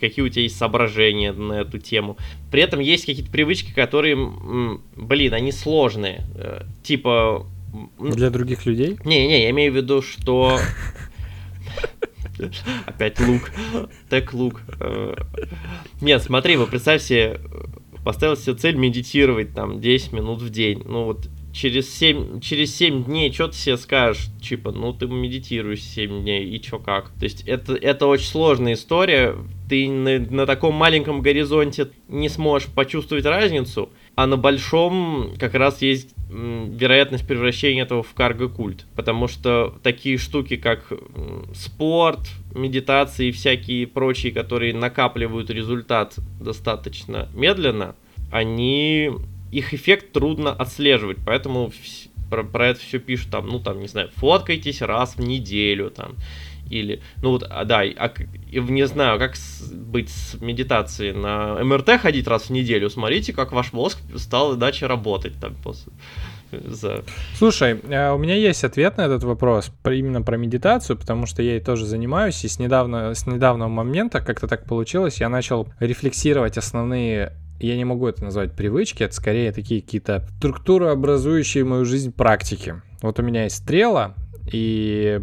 [0.00, 2.18] какие у тебя есть соображения на эту тему.
[2.50, 4.16] При этом есть какие-то привычки, которые,
[4.96, 6.26] блин, они сложные.
[6.34, 7.46] Э, типа...
[7.98, 8.98] Для других людей?
[9.04, 10.58] Не-не, я имею в виду, что
[12.86, 13.50] Опять лук.
[14.08, 14.62] Так лук.
[16.00, 17.40] Нет, смотри, вы представь себе,
[18.04, 20.82] поставил себе цель медитировать там 10 минут в день.
[20.84, 24.28] Ну вот через 7, через 7 дней что ты себе скажешь?
[24.40, 27.10] Типа, ну ты медитируешь 7 дней, и чё как?
[27.18, 29.36] То есть это, это очень сложная история.
[29.68, 35.80] Ты на, на таком маленьком горизонте не сможешь почувствовать разницу, а на большом как раз
[35.80, 38.84] есть вероятность превращения этого в карго-культ.
[38.96, 40.92] Потому что такие штуки, как
[41.54, 47.94] спорт, медитации и всякие прочие, которые накапливают результат достаточно медленно,
[48.32, 49.12] они
[49.52, 51.70] их эффект трудно отслеживать, поэтому
[52.28, 56.16] про, про это все пишут там, ну там, не знаю, фоткайтесь раз в неделю там,
[56.70, 58.12] или, ну вот, а, да, а,
[58.52, 63.52] не знаю, как с, быть с медитацией на МРТ ходить раз в неделю, смотрите, как
[63.52, 65.92] ваш мозг стал иначе работать там после
[66.50, 67.04] за...
[67.34, 71.52] Слушай, э, у меня есть ответ на этот вопрос именно про медитацию, потому что я
[71.52, 76.56] ей тоже занимаюсь, и с, недавно, с недавнего момента как-то так получилось, я начал рефлексировать
[76.56, 82.80] основные я не могу это назвать привычки, это скорее такие какие-то структурообразующие мою жизнь практики.
[83.02, 84.14] Вот у меня есть стрела,
[84.52, 85.20] и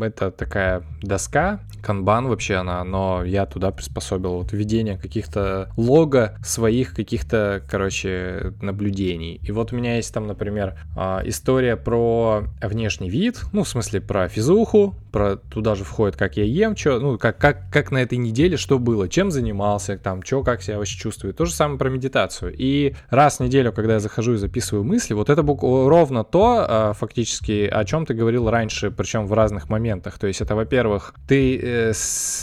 [0.00, 6.94] это такая доска, канбан вообще она, но я туда приспособил вот введение каких-то лого своих
[6.94, 9.40] каких-то, короче, наблюдений.
[9.42, 14.00] И вот у меня есть там, например, а, история про внешний вид, ну, в смысле,
[14.00, 17.98] про физуху, про туда же входит, как я ем, что, ну, как, как, как на
[17.98, 21.34] этой неделе что было, чем занимался, там, что, как себя вообще чувствую.
[21.34, 22.54] То же самое про медитацию.
[22.56, 26.92] И раз в неделю, когда я захожу и записываю мысли, вот это ровно то, а,
[26.92, 30.18] фактически, о чем ты говорил раньше, раньше, причем в разных моментах.
[30.18, 31.92] То есть это, во-первых, ты э,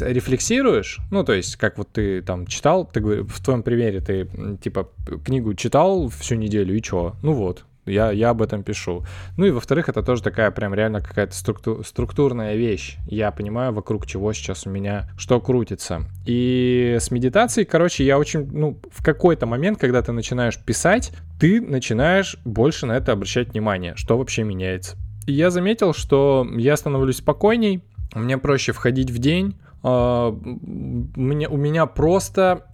[0.01, 4.27] рефлексируешь, ну, то есть как вот ты там читал, ты в твоем примере ты
[4.61, 4.89] типа
[5.23, 7.15] книгу читал всю неделю и чё?
[7.23, 9.05] Ну вот, я, я об этом пишу.
[9.37, 12.97] Ну и во-вторых, это тоже такая прям реально какая-то структу, структурная вещь.
[13.07, 16.01] Я понимаю, вокруг чего сейчас у меня что крутится.
[16.25, 21.61] И с медитацией, короче, я очень, ну, в какой-то момент, когда ты начинаешь писать, ты
[21.61, 24.97] начинаешь больше на это обращать внимание, что вообще меняется
[25.31, 27.83] я заметил, что я становлюсь спокойней,
[28.15, 32.65] мне проще входить в день, у, меня, у меня просто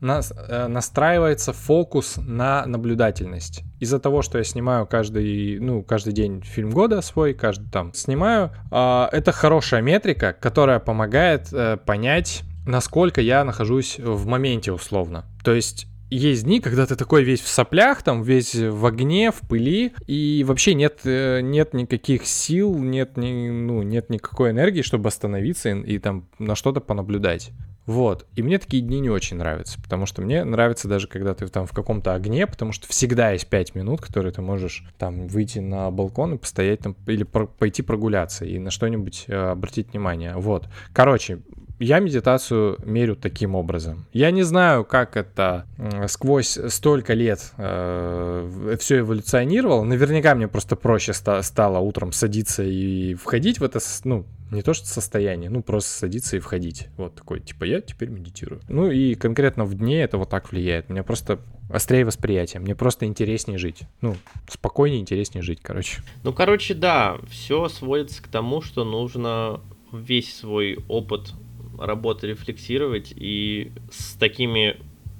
[0.00, 3.62] нас, uh, настраивается фокус на наблюдательность.
[3.80, 8.50] Из-за того, что я снимаю каждый, ну, каждый день фильм года свой, каждый там снимаю,
[8.70, 15.24] это хорошая метрика, которая помогает э, понять, насколько я нахожусь в моменте условно.
[15.42, 19.40] То есть есть дни, когда ты такой весь в соплях, там весь в огне, в
[19.40, 25.08] пыли, и вообще нет, э, нет никаких сил, нет, ни, ну, нет никакой энергии, чтобы
[25.08, 27.50] остановиться и, и там на что-то понаблюдать.
[27.86, 28.26] Вот.
[28.34, 31.66] И мне такие дни не очень нравятся, потому что мне нравится даже, когда ты там
[31.66, 35.90] в каком-то огне, потому что всегда есть 5 минут, которые ты можешь там выйти на
[35.92, 40.34] балкон и постоять там, или про- пойти прогуляться и на что-нибудь э, обратить внимание.
[40.36, 40.68] Вот.
[40.92, 41.40] Короче,
[41.78, 44.06] я медитацию мерю таким образом.
[44.12, 45.66] Я не знаю, как это
[46.08, 49.84] сквозь столько лет э, все эволюционировало.
[49.84, 54.74] Наверняка мне просто проще ста- стало утром садиться и входить в это, ну, не то
[54.74, 56.88] что состояние, ну, просто садиться и входить.
[56.96, 58.60] Вот такой, типа, я теперь медитирую.
[58.68, 60.88] Ну, и конкретно в дне это вот так влияет.
[60.88, 62.60] Мне просто острее восприятие.
[62.60, 63.82] Мне просто интереснее жить.
[64.00, 64.16] Ну,
[64.48, 66.00] спокойнее, интереснее жить, короче.
[66.22, 69.60] Ну, короче, да, все сводится к тому, что нужно
[69.92, 71.32] весь свой опыт
[71.78, 74.76] работы рефлексировать и с такими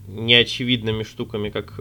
[0.08, 1.80] неочевидными штуками, как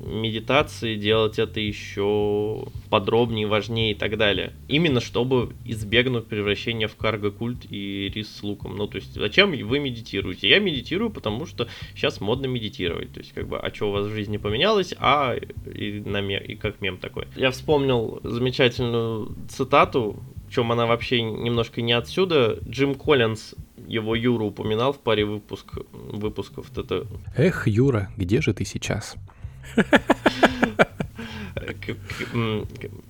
[0.00, 4.52] медитации, делать это еще подробнее, важнее и так далее.
[4.68, 8.76] Именно чтобы избегнуть превращения в карго-культ и рис с луком.
[8.76, 10.48] Ну, то есть, зачем вы медитируете?
[10.48, 13.12] Я медитирую, потому что сейчас модно медитировать.
[13.12, 14.94] То есть, как бы, а что у вас в жизни поменялось?
[14.98, 17.26] А, и, на мем, и как мем такой.
[17.36, 20.18] Я вспомнил замечательную цитату,
[20.50, 22.58] чем она вообще немножко не отсюда.
[22.68, 23.54] Джим Коллинз
[23.86, 26.66] его Юра упоминал в паре выпуск, выпусков.
[26.76, 27.06] Это...
[27.36, 29.14] Эх, Юра, где же ты сейчас?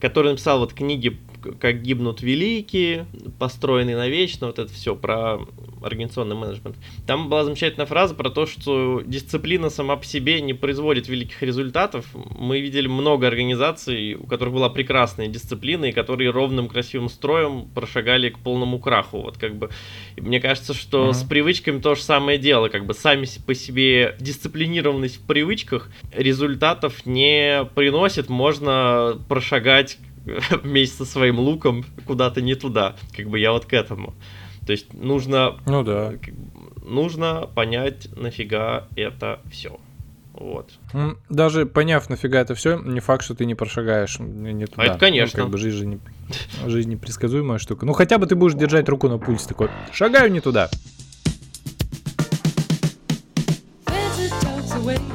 [0.01, 1.19] Который написал вот книги
[1.59, 3.07] «Как гибнут великие»,
[3.39, 5.41] «Построенный навечно», вот это все про
[5.83, 6.77] организационный менеджмент.
[7.07, 12.07] Там была замечательная фраза про то, что дисциплина сама по себе не производит великих результатов.
[12.15, 18.31] Мы видели много организаций, у которых была прекрасная дисциплина, и которые ровным красивым строем прошагали
[18.31, 19.23] к полному краху.
[19.23, 19.71] Вот как бы
[20.17, 21.15] мне кажется, что mm-hmm.
[21.15, 22.69] с привычками то же самое дело.
[22.69, 28.29] Как бы сами по себе дисциплинированность в привычках результатов не приносит.
[28.29, 29.99] Можно прошагать
[30.63, 32.97] вместе со своим луком куда-то не туда.
[33.17, 34.15] Как бы я вот к этому.
[34.67, 35.57] То есть нужно...
[35.67, 36.15] Ну да.
[36.85, 39.79] Нужно понять, нафига это все.
[40.33, 40.71] Вот.
[41.29, 44.83] Даже поняв, нафига это все, не факт, что ты не прошагаешь не туда.
[44.83, 45.39] А это, конечно.
[45.39, 46.01] Ну, как бы жизнь, же не...
[46.67, 47.85] жизнь непредсказуемая штука.
[47.85, 50.71] Ну, хотя бы ты будешь держать руку на пульсе такой, шагаю не туда.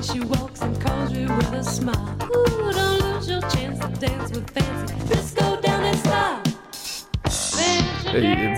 [0.01, 2.17] She walks and calls you with a smile.
[2.23, 4.94] Ooh, don't lose your chance to dance with fancy.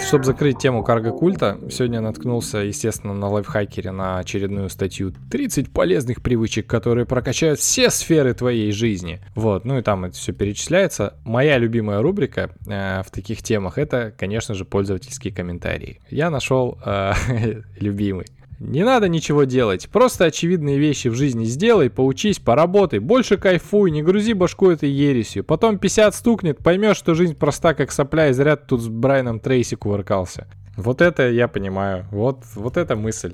[0.07, 6.67] Чтобы закрыть тему карго-культа, сегодня наткнулся, естественно, на лайфхакере на очередную статью 30 полезных привычек,
[6.67, 9.21] которые прокачают все сферы твоей жизни.
[9.35, 11.15] Вот, ну и там это все перечисляется.
[11.25, 15.99] Моя любимая рубрика э, в таких темах это, конечно же, пользовательские комментарии.
[16.09, 17.13] Я нашел э,
[17.79, 18.27] любимый.
[18.59, 24.01] Не надо ничего делать, просто очевидные вещи в жизни сделай, поучись, поработай, больше кайфуй, не
[24.01, 25.43] грузи башку этой ересью.
[25.43, 29.39] Потом 50 стукнет, поймешь, что жизнь проста, как сопля, и зря ты тут с Брайаном
[29.39, 30.47] Трейси кувыркался.
[30.75, 33.33] Вот это я понимаю, вот, вот эта мысль.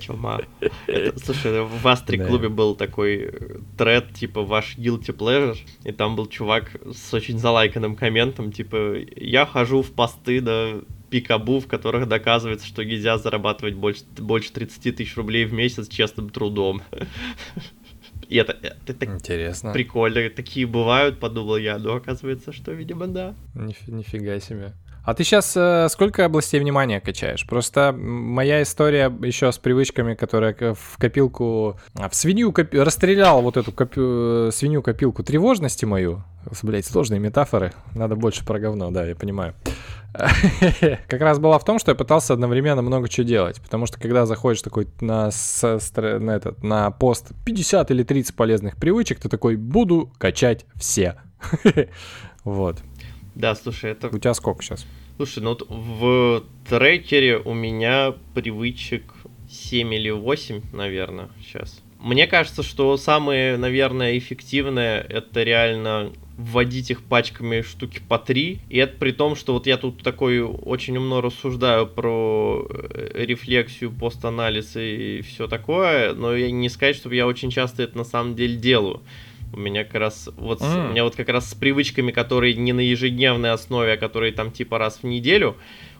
[0.00, 0.40] Чума.
[1.24, 6.72] слушай, в Астри-клубе был такой э, тред, типа, ваш guilty pleasure, и там был чувак
[6.92, 10.80] с очень залайканным комментом, типа, я хожу в посты, да,
[11.14, 16.28] пикабу, в которых доказывается, что нельзя зарабатывать больше, больше 30 тысяч рублей в месяц честным
[16.28, 16.82] трудом.
[18.28, 19.72] И это, это Интересно.
[19.72, 20.28] прикольно.
[20.28, 21.78] Такие бывают, подумал я.
[21.78, 23.36] Но оказывается, что, видимо, да.
[23.54, 24.72] Ниф- нифига себе.
[25.04, 27.46] А ты сейчас э, сколько областей внимания качаешь?
[27.46, 31.78] Просто моя история еще с привычками, которая в копилку...
[31.94, 32.78] А, в свинью копи...
[32.78, 34.00] расстрелял вот эту копи...
[34.00, 36.24] Э, свинью-копилку тревожности мою.
[36.62, 37.72] Блять, сложные метафоры.
[37.94, 39.54] Надо больше про говно, да, я понимаю.
[41.08, 43.60] как раз была в том, что я пытался одновременно много чего делать.
[43.60, 45.30] Потому что когда заходишь такой на,
[45.62, 51.16] на, этот, на пост 50 или 30 полезных привычек, ты такой, буду качать все.
[52.44, 52.78] вот.
[53.34, 54.08] Да, слушай, это...
[54.08, 54.86] У тебя сколько сейчас?
[55.16, 59.14] Слушай, ну вот в трекере у меня привычек
[59.50, 61.80] 7 или 8, наверное, сейчас.
[62.00, 68.58] Мне кажется, что самое, наверное, эффективное это реально вводить их пачками штуки по три.
[68.68, 73.92] И это при том, что вот я тут такой очень умно рассуждаю про э, рефлексию,
[73.92, 78.34] постанализ и все такое, но я не сказать, чтобы я очень часто это на самом
[78.34, 79.00] деле делаю.
[79.54, 80.88] У меня как раз вот mm.
[80.88, 84.50] у меня вот как раз с привычками, которые не на ежедневной основе, а которые там
[84.50, 85.56] типа раз в неделю,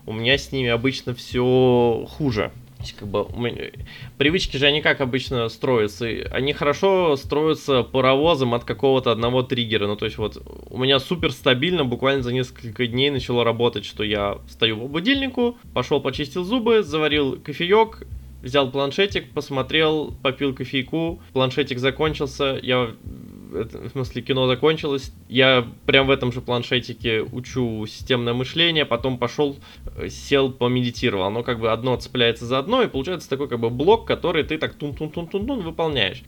[0.07, 2.51] у меня с ними обычно все хуже
[2.93, 3.27] как бы,
[4.19, 6.07] привычки же они как обычно строятся?
[6.31, 9.87] Они хорошо строятся паровозом от какого-то одного триггера.
[9.87, 14.05] Ну, то есть, вот, у меня супер стабильно, буквально за несколько дней начало работать, что
[14.05, 18.07] я встаю по будильнику, пошел почистил зубы, заварил кофеек,
[18.43, 22.91] взял планшетик, посмотрел, попил кофейку, планшетик закончился, я
[23.55, 25.13] в смысле, кино закончилось.
[25.29, 29.57] Я прям в этом же планшетике учу системное мышление, потом пошел,
[29.97, 31.25] э, сел, помедитировал.
[31.25, 34.59] Оно как бы одно цепляется за одно, и получается такой как бы блок, который ты
[34.59, 36.23] так тун-тун-тун-тун-тун выполняешь.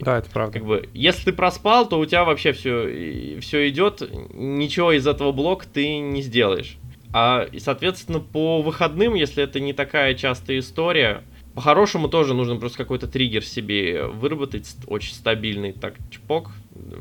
[0.00, 0.58] Да, это правда.
[0.58, 4.02] Как бы, если ты проспал, то у тебя вообще все, все идет,
[4.34, 6.76] ничего из этого блока ты не сделаешь.
[7.12, 11.22] А, и, соответственно, по выходным, если это не такая частая история,
[11.54, 16.50] по-хорошему тоже нужно просто какой-то триггер себе выработать, очень стабильный, так, чпок,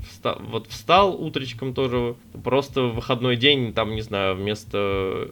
[0.10, 5.30] вста вот встал утречком тоже, просто выходной день, там, не знаю, вместо,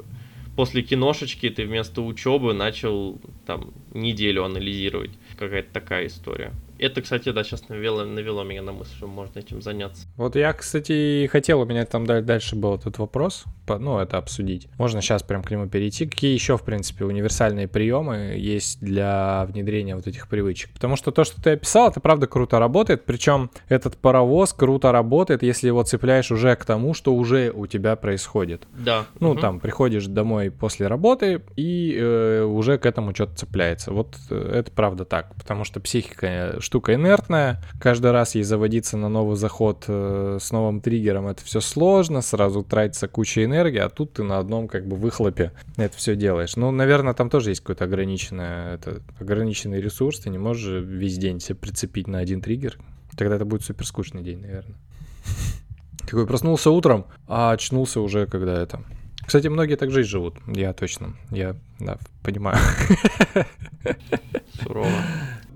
[0.56, 6.52] после киношечки ты вместо учебы начал, там, неделю анализировать, какая-то такая история.
[6.80, 10.08] Это, кстати, да, сейчас навело, навело меня на мысль, что можно этим заняться.
[10.16, 14.68] Вот я, кстати, хотел, у меня там дальше был этот вопрос, ну, это обсудить.
[14.78, 16.08] Можно сейчас прям к нему перейти.
[16.08, 20.72] Какие еще, в принципе, универсальные приемы есть для внедрения вот этих привычек?
[20.74, 23.06] Потому что то, что ты описал, это правда круто работает.
[23.06, 27.96] Причем этот паровоз круто работает, если его цепляешь уже к тому, что уже у тебя
[27.96, 28.64] происходит.
[28.74, 29.06] Да.
[29.20, 29.40] Ну, угу.
[29.40, 33.92] там, приходишь домой после работы и э, уже к этому что-то цепляется.
[33.92, 37.60] Вот э, это правда так, потому что психика штука инертная.
[37.80, 42.62] Каждый раз ей заводиться на новый заход э, с новым триггером это все сложно, сразу
[42.62, 46.56] тратится куча энергии, а тут ты на одном как бы выхлопе это все делаешь.
[46.58, 51.40] Ну, наверное, там тоже есть какой-то ограниченный, это, ограниченный ресурс, ты не можешь весь день
[51.40, 52.78] себе прицепить на один триггер.
[53.18, 54.78] Тогда это будет супер скучный день, наверное.
[56.02, 58.84] Такой проснулся утром, а очнулся уже когда это
[59.26, 62.60] Кстати, многие так жизнь живут, я точно, я да, понимаю.
[64.62, 64.92] Сурово.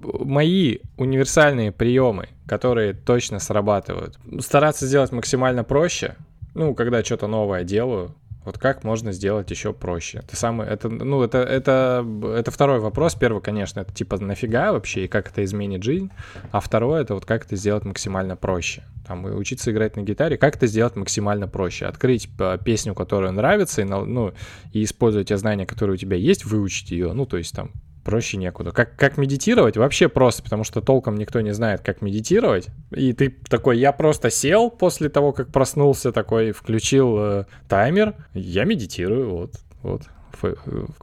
[0.03, 6.15] Мои универсальные приемы, которые точно срабатывают, стараться сделать максимально проще,
[6.53, 10.19] ну, когда что-то новое делаю, вот как можно сделать еще проще?
[10.19, 13.15] Это самый, это, ну, это, это, это второй вопрос.
[13.15, 16.09] Первый, конечно, это типа нафига вообще и как это изменит жизнь.
[16.51, 18.83] А второй это вот как это сделать максимально проще.
[19.07, 21.85] Там и учиться играть на гитаре, как это сделать максимально проще.
[21.85, 24.33] Открыть э, песню, которая нравится, и, ну,
[24.73, 27.13] и использовать те знания, которые у тебя есть, выучить ее.
[27.13, 27.71] Ну, то есть там
[28.03, 28.71] проще некуда.
[28.71, 29.77] Как, как медитировать?
[29.77, 32.67] Вообще просто, потому что толком никто не знает, как медитировать.
[32.91, 38.65] И ты такой, я просто сел после того, как проснулся, такой, включил э, таймер, я
[38.65, 40.03] медитирую, вот, вот.
[40.43, 40.55] Э,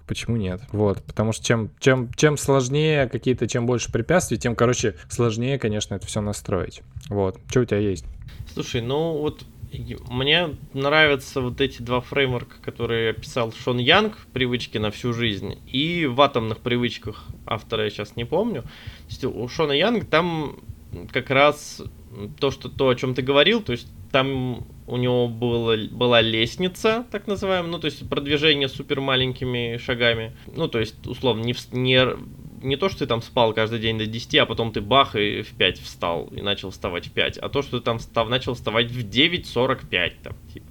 [0.06, 0.60] почему нет?
[0.72, 5.94] Вот, потому что чем, чем, чем сложнее какие-то, чем больше препятствий, тем, короче, сложнее, конечно,
[5.94, 6.82] это все настроить.
[7.08, 8.04] Вот, что у тебя есть?
[8.52, 9.44] Слушай, ну вот
[10.08, 16.06] мне нравятся вот эти два фреймворка, которые описал Шон Янг, привычки на всю жизнь, и
[16.06, 18.64] в атомных привычках автора я сейчас не помню.
[19.22, 20.60] У Шона Янга там
[21.12, 21.82] как раз
[22.38, 27.06] то, что то, о чем ты говорил, то есть там у него было, была лестница,
[27.12, 30.32] так называемая, ну, то есть продвижение супер маленькими шагами.
[30.52, 32.08] Ну, то есть, условно, не, не
[32.60, 35.42] не то, что ты там спал каждый день до 10, а потом ты бах и
[35.42, 38.54] в 5 встал и начал вставать в 5, а то, что ты там встав, начал
[38.54, 40.66] вставать в 9.45 там, типа.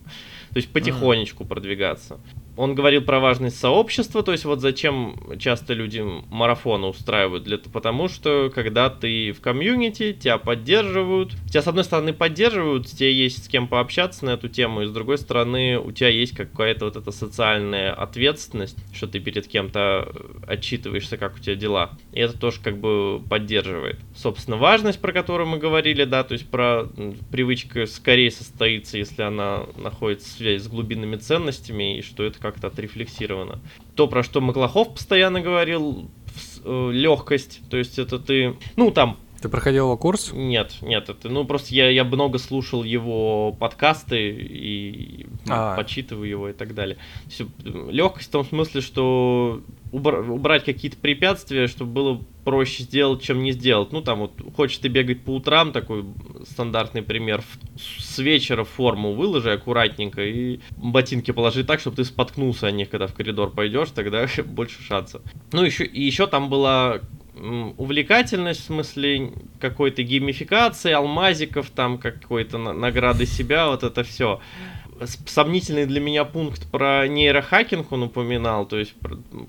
[0.51, 2.19] То есть потихонечку продвигаться.
[2.59, 8.09] Он говорил про важность сообщества, то есть вот зачем часто люди марафоны устраивают, для, потому
[8.09, 13.47] что когда ты в комьюнити, тебя поддерживают, тебя с одной стороны поддерживают, тебе есть с
[13.47, 17.11] кем пообщаться на эту тему, и с другой стороны у тебя есть какая-то вот эта
[17.11, 20.13] социальная ответственность, что ты перед кем-то
[20.45, 24.01] отчитываешься, как у тебя дела, и это тоже как бы поддерживает.
[24.17, 26.89] Собственно, важность, про которую мы говорили, да, то есть про
[27.31, 32.48] привычка скорее состоится, если она находится в связи с глубинными ценностями, и что это как
[32.51, 33.59] как-то отрефлексировано.
[33.95, 36.09] То, про что Маклахов постоянно говорил,
[36.63, 40.31] э, легкость, то есть это ты, ну там ты проходил его курс?
[40.33, 45.75] Нет, нет, это, ну просто я, я много слушал его подкасты и а.
[45.75, 46.97] почитываю его и так далее.
[47.27, 49.61] Все, легкость в том смысле, что
[49.91, 53.91] убр- убрать какие-то препятствия, чтобы было проще сделать, чем не сделать.
[53.91, 56.05] Ну, там вот, хочешь ты бегать по утрам, такой
[56.49, 57.43] стандартный пример,
[57.77, 63.07] с вечера форму выложи аккуратненько и ботинки положи так, чтобы ты споткнулся о них, когда
[63.07, 65.21] в коридор пойдешь, тогда больше шансов.
[65.51, 67.01] Ну, еще, и еще там была
[67.77, 74.39] увлекательность в смысле какой-то геймификации, алмазиков, там какой-то награды себя, вот это все
[75.25, 78.95] сомнительный для меня пункт про нейрохакинг он упоминал, то есть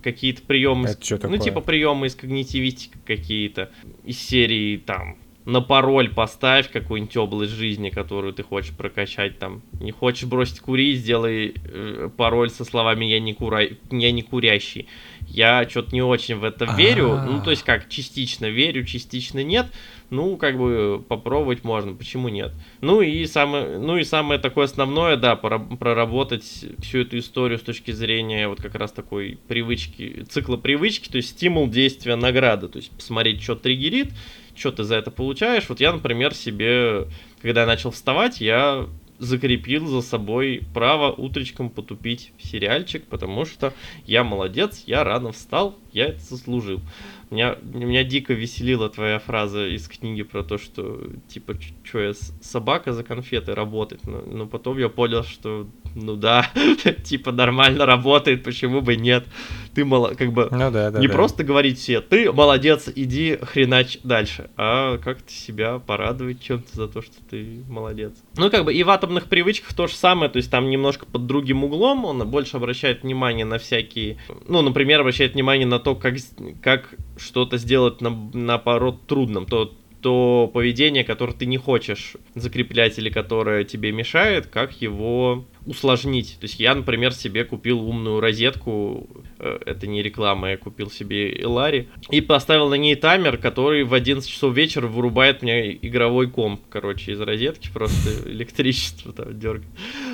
[0.03, 3.71] какие-то приемы, Это ну типа приемы из когнитивистики какие-то
[4.05, 5.17] из серии там
[5.47, 9.63] на пароль поставь какую-нибудь область жизни, которую ты хочешь прокачать там.
[9.81, 13.63] Не хочешь бросить курить, сделай э, пароль со словами я не, кура...
[13.91, 14.87] я не курящий.
[15.27, 17.13] Я что-то не очень в это верю.
[17.13, 17.27] А-а-а.
[17.27, 19.67] Ну, то есть как, частично верю, частично нет.
[20.11, 22.53] Ну, как бы попробовать можно, почему нет?
[22.81, 27.93] Ну и самое, ну и самое такое основное, да, проработать всю эту историю с точки
[27.93, 32.91] зрения вот как раз такой привычки, цикла привычки, то есть стимул действия награда, то есть
[32.91, 34.13] посмотреть, что триггерит,
[34.61, 35.69] что ты за это получаешь.
[35.69, 37.09] Вот я, например, себе,
[37.41, 38.87] когда я начал вставать, я
[39.19, 43.75] закрепил за собой право утречком потупить в сериальчик, потому что
[44.07, 46.81] я молодец, я рано встал, я это заслужил.
[47.31, 52.93] Меня, меня дико веселила твоя фраза из книги про то, что типа, что я собака
[52.93, 54.07] за конфеты работает.
[54.07, 56.51] Но, но потом я понял, что ну да,
[57.05, 59.25] типа нормально работает, почему бы нет.
[59.75, 61.13] Ты мало, как бы ну, да, да, не да.
[61.13, 67.03] просто говорить все, ты молодец, иди хренач дальше, а как-то себя порадовать чем-то за то,
[67.03, 68.13] что ты молодец.
[68.37, 71.27] Ну как бы и в атомных привычках то же самое, то есть там немножко под
[71.27, 74.19] другим углом он больше обращает внимание на всякие,
[74.49, 76.17] ну, например, обращает внимание на то, как,
[76.63, 83.11] как что-то сделать на, наоборот трудным, то то поведение, которое ты не хочешь закреплять или
[83.11, 86.37] которое тебе мешает, как его усложнить.
[86.41, 89.09] То есть я, например, себе купил умную розетку,
[89.39, 93.95] э, это не реклама, я купил себе Элари, и поставил на ней таймер, который в
[93.95, 99.69] 11 часов вечера вырубает мне игровой комп, короче, из розетки, просто электричество там дергает.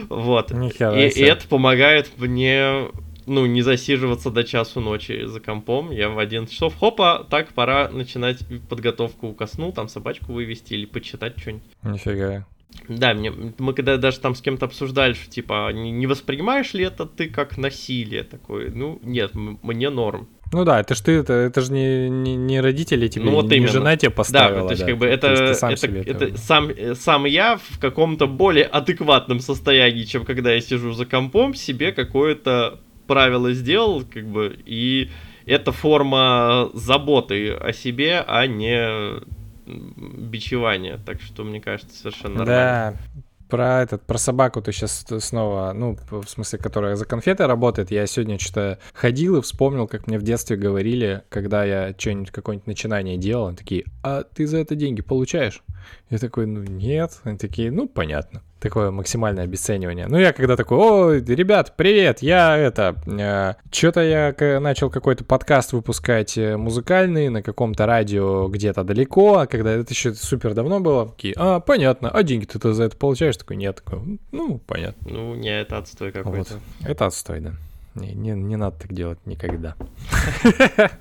[0.08, 0.52] Вот.
[0.52, 2.88] И, и это помогает мне
[3.26, 5.90] ну, не засиживаться до часу ночи за компом.
[5.90, 8.38] Я в 11 часов, хопа, так, пора начинать
[8.68, 11.64] подготовку ко сну, там собачку вывести или почитать что-нибудь.
[11.82, 12.46] Нифига.
[12.88, 16.84] Да, мне, мы когда даже там с кем-то обсуждали, что типа, не, не воспринимаешь ли
[16.84, 18.70] это ты как насилие такое?
[18.70, 20.28] Ну, нет, мне норм.
[20.52, 23.50] Ну да, это ж ты, это, это же не, не, не родители тебе, ну, вот
[23.50, 24.62] не, не жена тебе поставила.
[24.62, 24.88] Да, то есть да.
[24.88, 29.40] как бы это, есть сам, это, это, это сам, сам я в каком-то более адекватном
[29.40, 35.10] состоянии, чем когда я сижу за компом, себе какое-то правило сделал, как бы, и
[35.46, 39.20] это форма заботы о себе, а не
[39.66, 40.98] бичевания.
[41.04, 42.98] Так что, мне кажется, совершенно нормально.
[43.14, 47.90] Да, про этот, про собаку ты сейчас снова, ну, в смысле, которая за конфеты работает.
[47.90, 52.66] Я сегодня что-то ходил и вспомнил, как мне в детстве говорили, когда я что-нибудь, какое-нибудь
[52.66, 55.62] начинание делал, они такие, а ты за это деньги получаешь?
[56.10, 57.20] Я такой, ну нет.
[57.22, 58.42] Они такие, ну понятно.
[58.60, 60.06] Такое максимальное обесценивание.
[60.06, 65.74] Ну я когда такой, о, ребят, привет, я это, э, что-то я начал какой-то подкаст
[65.74, 71.08] выпускать э, музыкальный на каком-то радио где-то далеко, а когда это еще супер давно было,
[71.08, 73.36] такие, а, понятно, а деньги ты за это получаешь?
[73.36, 75.10] Такой, нет, такой, ну, понятно.
[75.10, 76.54] Ну, не, это отстой какой-то.
[76.54, 76.88] Вот.
[76.88, 77.52] Это отстой, да.
[77.96, 79.74] Не, не, не надо так делать никогда.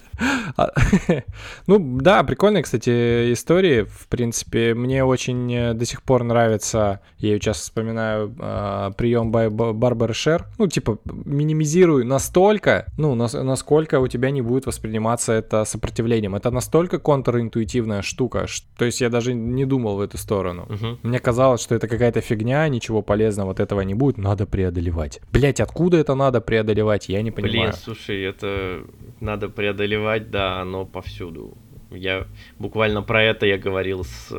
[0.57, 0.71] А,
[1.67, 3.83] ну да, прикольные, кстати, истории.
[3.83, 9.31] В принципе, мне очень э, до сих пор нравится, я ее часто вспоминаю, а, прием
[9.31, 10.45] Барбары Шер.
[10.57, 16.35] Ну, типа, минимизируй настолько, ну, насколько у тебя не будет восприниматься это сопротивлением.
[16.35, 18.45] Это настолько контринтуитивная штука.
[18.77, 20.67] То есть я даже не думал в эту сторону.
[21.03, 25.19] Мне казалось, что это какая-то фигня, ничего полезного от этого не будет, надо преодолевать.
[25.31, 27.71] Блять, откуда это надо преодолевать, я не понимаю.
[27.71, 28.85] Блин, слушай, это
[29.19, 31.57] надо преодолевать, да, оно повсюду.
[31.91, 32.27] Я
[32.59, 34.31] буквально про это я говорил с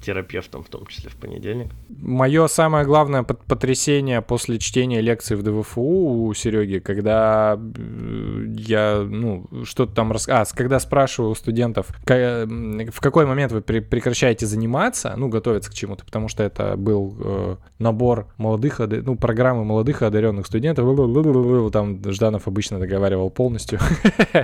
[0.00, 1.68] терапевтом, в том числе в понедельник.
[1.88, 9.46] Мое самое главное потрясение после чтения лекции в ДВФУ у Сереги, когда э, я, ну,
[9.64, 10.28] что-то там рас...
[10.28, 16.04] А, когда спрашиваю у студентов, в какой момент вы прекращаете заниматься, ну, готовиться к чему-то,
[16.04, 22.78] потому что это был э, набор молодых, ну, программы молодых одаренных студентов, там Жданов обычно
[22.78, 23.78] договаривал полностью.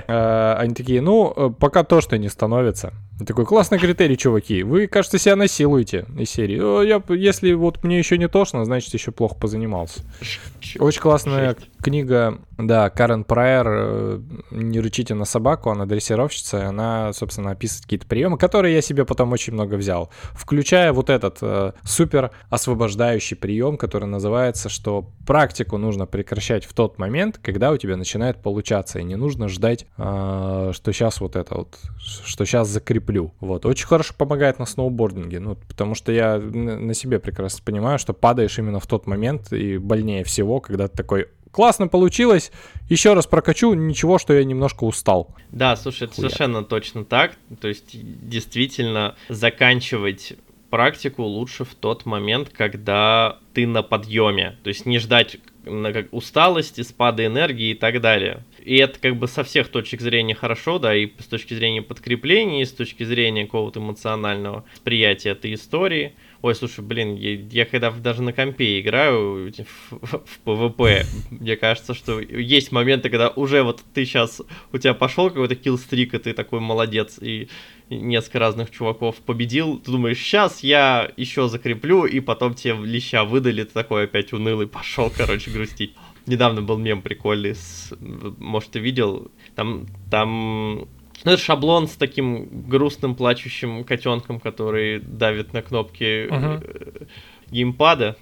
[0.07, 2.93] Э, они такие, ну, пока то, что не становится.
[3.25, 4.63] Такой классный критерий, чуваки.
[4.63, 6.85] Вы, кажется, себя насилуете из серии.
[6.85, 10.01] Я, если вот мне еще не тошно, значит, еще плохо позанимался.
[10.79, 11.55] Очень классная
[11.85, 14.19] книга, да, Карен Прайер э,
[14.49, 19.31] «Не рычите на собаку», она дрессировщица, она, собственно, описывает какие-то приемы, которые я себе потом
[19.33, 26.07] очень много взял, включая вот этот э, супер освобождающий прием, который называется, что практику нужно
[26.07, 30.91] прекращать в тот момент, когда у тебя начинает получаться, и не нужно ждать, э, что
[30.91, 33.31] сейчас вот это вот, что сейчас закреплю.
[33.39, 38.13] Вот, очень хорошо помогает на сноубординге, ну, потому что я на себе прекрасно понимаю, что
[38.13, 42.51] падаешь именно в тот момент, и больнее всего, когда ты такой, классно получилось,
[42.89, 45.33] еще раз прокачу, ничего, что я немножко устал.
[45.51, 46.27] Да, слушай, это Хуя.
[46.27, 47.37] совершенно точно так.
[47.61, 50.33] То есть, действительно, заканчивать
[50.69, 54.57] практику лучше в тот момент, когда ты на подъеме.
[54.63, 58.43] То есть не ждать на как усталости, спада энергии и так далее.
[58.61, 62.63] И это как бы со всех точек зрения хорошо, да, и с точки зрения подкрепления,
[62.63, 66.15] и с точки зрения какого-то эмоционального восприятия этой истории.
[66.45, 69.51] Ой, слушай, блин, я, я когда даже на компе играю
[69.89, 75.29] в, PvP, мне кажется, что есть моменты, когда уже вот ты сейчас, у тебя пошел
[75.29, 77.49] какой-то киллстрик, и ты такой молодец, и
[77.89, 83.63] несколько разных чуваков победил, ты думаешь, сейчас я еще закреплю, и потом тебе леща выдали,
[83.63, 85.95] ты такой опять унылый пошел, короче, грустить.
[86.27, 87.91] Недавно был мем прикольный, с,
[88.37, 90.87] может, ты видел, там, там
[91.25, 97.07] ну, это шаблон с таким грустным плачущим котенком, который давит на кнопки uh-huh.
[97.47, 98.15] геймпада.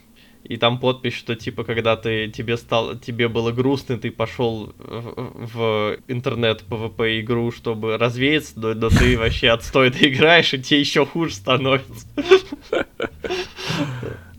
[0.44, 5.48] И там подпись, что типа, когда ты тебе стал, тебе было грустно, ты пошел в,
[5.56, 10.82] в интернет PvP игру, чтобы развеяться, но, но ты вообще отстой ты играешь, и тебе
[10.82, 12.06] еще хуже становится.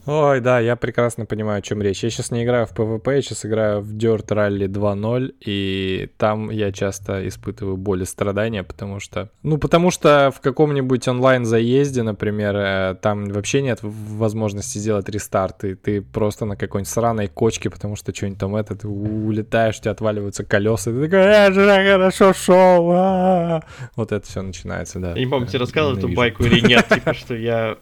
[0.06, 2.04] Ой, да, я прекрасно понимаю, о чем речь.
[2.04, 6.50] Я сейчас не играю в PvP, я сейчас играю в Dirt Rally 2.0, и там
[6.50, 9.30] я часто испытываю боль и страдания, потому что...
[9.42, 15.74] Ну, потому что в каком-нибудь онлайн-заезде, например, э, там вообще нет возможности сделать рестарт, и
[15.74, 19.92] ты просто на какой-нибудь сраной кочке, потому что что-нибудь там это, ты улетаешь, у тебя
[19.92, 23.62] отваливаются колеса, и ты такой, я же хорошо шел, а!»
[23.96, 25.12] Вот это все начинается, да.
[25.12, 27.78] Я не помню, тебе рассказывал эту байку или нет, типа, что я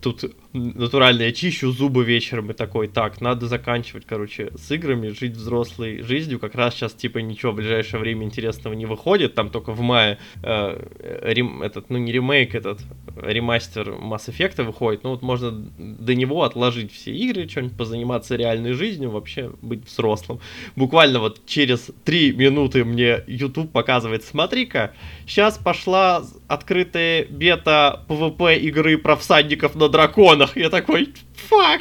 [0.00, 5.32] тут натурально я чищу зубы вечером и такой, так, надо заканчивать, короче, с играми, жить
[5.32, 6.38] взрослой жизнью.
[6.38, 9.34] Как раз сейчас, типа, ничего в ближайшее время интересного не выходит.
[9.34, 12.80] Там только в мае э, рем, этот, ну не ремейк, этот
[13.16, 15.02] ремастер Mass Effect выходит.
[15.02, 20.40] Ну вот можно до него отложить все игры, что-нибудь позаниматься реальной жизнью, вообще быть взрослым.
[20.76, 24.92] Буквально вот через три минуты мне YouTube показывает, смотри-ка,
[25.26, 29.88] сейчас пошла открытая бета PvP игры про всадников на
[30.44, 30.56] драконах.
[30.56, 31.14] Я такой,
[31.48, 31.80] фак.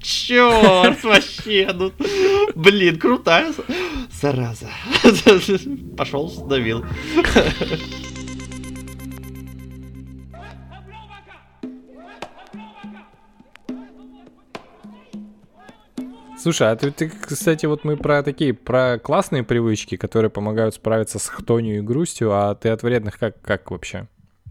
[0.00, 1.92] Черт, вообще, ну,
[2.54, 3.52] блин, крутая
[4.10, 4.68] Зараза.
[5.96, 6.84] Пошел, сдавил.
[16.38, 21.18] Слушай, а ты, ты, кстати, вот мы про такие, про классные привычки, которые помогают справиться
[21.18, 24.06] с хтонью и грустью, а ты от вредных как, как вообще?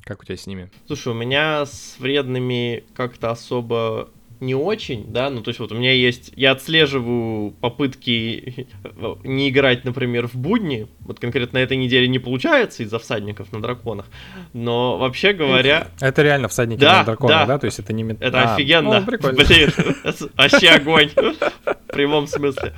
[0.05, 0.69] Как у тебя с ними?
[0.85, 5.75] Слушай, у меня с вредными как-то особо не очень, да, ну то есть вот у
[5.75, 8.67] меня есть, я отслеживаю попытки
[9.23, 13.61] не играть, например, в будни, вот конкретно на этой неделе не получается из-за всадников на
[13.61, 14.05] драконах,
[14.53, 15.87] но вообще говоря...
[15.99, 17.45] Это реально всадники да, на драконах, да.
[17.45, 17.57] да?
[17.57, 18.03] То есть это не...
[18.03, 19.43] Это а, офигенно, ну, прикольно.
[19.43, 19.71] блин,
[20.35, 22.73] вообще огонь, в прямом смысле.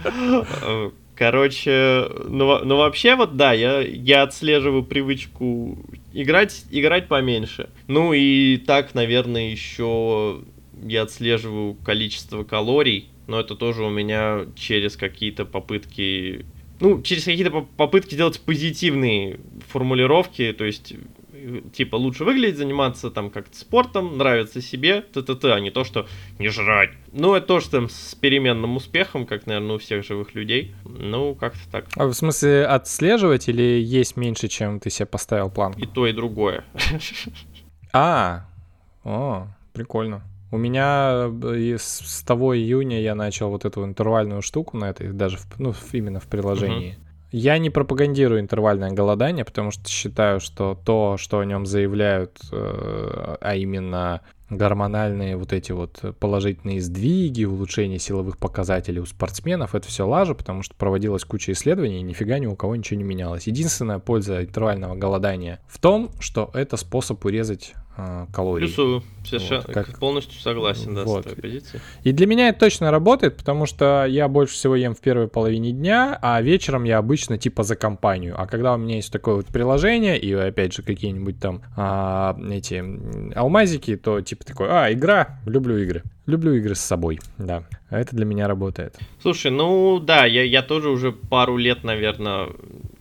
[1.18, 5.80] Короче, ну, ну вообще вот да, я, я отслеживаю привычку
[6.13, 7.70] играть, играть поменьше.
[7.88, 10.41] Ну и так, наверное, еще
[10.84, 16.45] я отслеживаю количество калорий, но это тоже у меня через какие-то попытки,
[16.80, 19.39] ну, через какие-то попытки делать позитивные
[19.70, 20.93] формулировки, то есть
[21.73, 26.07] типа лучше выглядеть, заниматься там как-то спортом, нравится себе, т-т-т, а не то, что
[26.39, 26.91] не жрать.
[27.11, 30.75] Ну, это тоже там с переменным успехом, как, наверное, у всех живых людей.
[30.85, 31.85] Ну, как-то так.
[31.95, 35.73] А в смысле отслеживать или есть меньше, чем ты себе поставил план?
[35.77, 36.63] И то, и другое.
[37.93, 38.45] А,
[39.03, 40.21] о, прикольно.
[40.51, 45.37] У меня э, с того июня я начал вот эту интервальную штуку на этой, даже
[45.37, 46.91] в, ну, именно в приложении.
[46.91, 47.06] Uh-huh.
[47.32, 53.36] Я не пропагандирую интервальное голодание, потому что считаю, что то, что о нем заявляют, э,
[53.41, 60.07] а именно гормональные вот эти вот положительные сдвиги, улучшение силовых показателей у спортсменов, это все
[60.07, 63.47] лажа, потому что проводилась куча исследований, и нифига ни у кого ничего не менялось.
[63.47, 67.73] Единственная польза интервального голодания в том, что это способ урезать
[68.31, 68.67] калорий.
[68.67, 69.99] Плюсую, совершенно вот, как...
[69.99, 71.21] полностью согласен, да, вот.
[71.21, 71.81] с твоей позицией.
[72.03, 75.71] И для меня это точно работает, потому что я больше всего ем в первой половине
[75.71, 78.35] дня, а вечером я обычно типа за компанию.
[78.37, 82.83] А когда у меня есть такое вот приложение, и опять же какие-нибудь там а, эти
[83.35, 86.03] алмазики, то типа такой, а, игра, люблю игры.
[86.25, 87.63] Люблю игры с собой, да.
[87.89, 88.97] Это для меня работает.
[89.21, 92.49] Слушай, ну да, я, я тоже уже пару лет, наверное,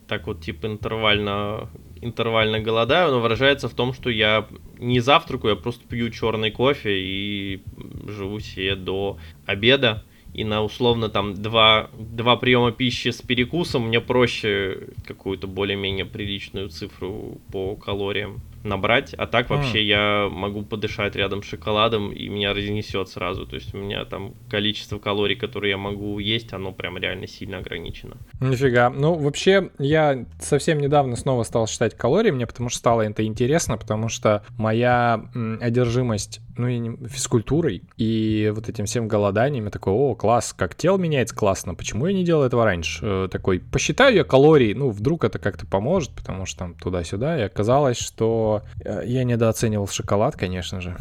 [0.07, 1.69] так вот типа интервально
[2.01, 4.47] интервально голодаю, но выражается в том, что я
[4.79, 7.61] не завтракаю, я просто пью черный кофе и
[8.07, 10.03] живу себе до обеда.
[10.33, 16.69] И на условно там два, два приема пищи с перекусом мне проще какую-то более-менее приличную
[16.69, 19.83] цифру по калориям набрать, а так вообще mm.
[19.83, 23.45] я могу подышать рядом с шоколадом, и меня разнесет сразу.
[23.45, 27.57] То есть у меня там количество калорий, которые я могу есть, оно прям реально сильно
[27.57, 28.17] ограничено.
[28.39, 28.89] Нифига.
[28.89, 33.77] Ну, вообще, я совсем недавно снова стал считать калории, мне потому что стало это интересно,
[33.77, 35.25] потому что моя
[35.61, 40.75] одержимость ну, и не, физкультурой и вот этим всем голоданием, я такой, о, класс, как
[40.75, 42.99] тело меняется классно, почему я не делал этого раньше?
[43.03, 47.43] Э, такой, посчитаю я калории, ну, вдруг это как-то поможет, потому что там туда-сюда, и
[47.43, 50.95] оказалось, что Э, я недооценивал шоколад, конечно же.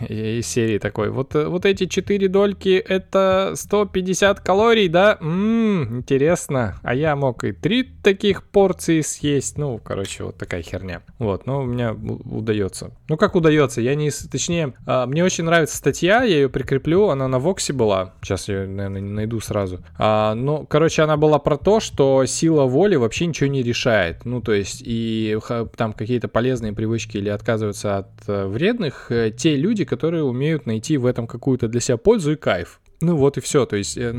[0.08, 1.10] из серии такой.
[1.10, 5.18] Вот, э, вот эти 4 дольки это 150 калорий, да?
[5.20, 6.78] Ммм, интересно.
[6.82, 9.58] А я мог и 3 таких порции съесть.
[9.58, 11.02] Ну, короче, вот такая херня.
[11.18, 12.90] Вот, но у меня удается.
[13.08, 13.80] Ну, как удается?
[13.80, 14.10] Я не...
[14.10, 17.08] Точнее, а, мне очень нравится статья, я ее прикреплю.
[17.08, 18.14] Она на Воксе была.
[18.22, 19.80] Сейчас я, наверное, найду сразу.
[19.98, 24.24] А, ну, короче, она была про то, что сила воли вообще ничего не решает.
[24.24, 25.38] Ну, то есть, и
[25.76, 30.96] там какие-то полезные привычки или отказываются от э, вредных, э, те люди, которые умеют найти
[30.96, 32.80] в этом какую-то для себя пользу и кайф.
[33.00, 34.12] Ну вот и все, то есть э,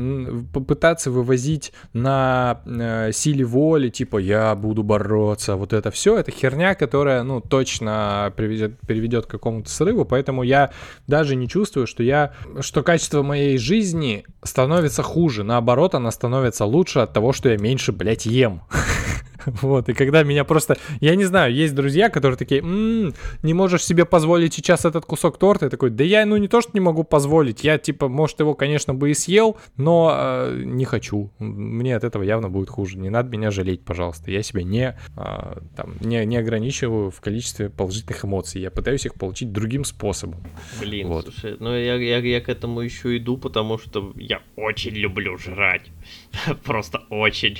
[0.54, 6.74] попытаться вывозить на э, силе воли, типа я буду бороться, вот это все, это херня,
[6.74, 10.70] которая, ну, точно приведет, приведет к какому-то срыву, поэтому я
[11.06, 17.00] даже не чувствую, что я, что качество моей жизни становится хуже, наоборот, она становится лучше
[17.00, 18.62] от того, что я меньше, блядь, ем.
[19.62, 20.76] Вот, и когда меня просто...
[21.00, 25.38] Я не знаю, есть друзья, которые такие, м-м, не можешь себе позволить сейчас этот кусок
[25.38, 25.66] торта.
[25.66, 27.64] Я такой, да я, ну, не то, что не могу позволить.
[27.64, 31.30] Я, типа, может, его, конечно, бы и съел, но э, не хочу.
[31.38, 32.98] Мне от этого явно будет хуже.
[32.98, 34.30] Не надо меня жалеть, пожалуйста.
[34.30, 38.60] Я себя не, э, там, не, не ограничиваю в количестве положительных эмоций.
[38.60, 40.40] Я пытаюсь их получить другим способом.
[40.80, 41.24] Блин, вот.
[41.24, 45.90] слушай, ну я, я, я к этому еще иду, потому что я очень люблю жрать.
[46.64, 47.58] Просто очень.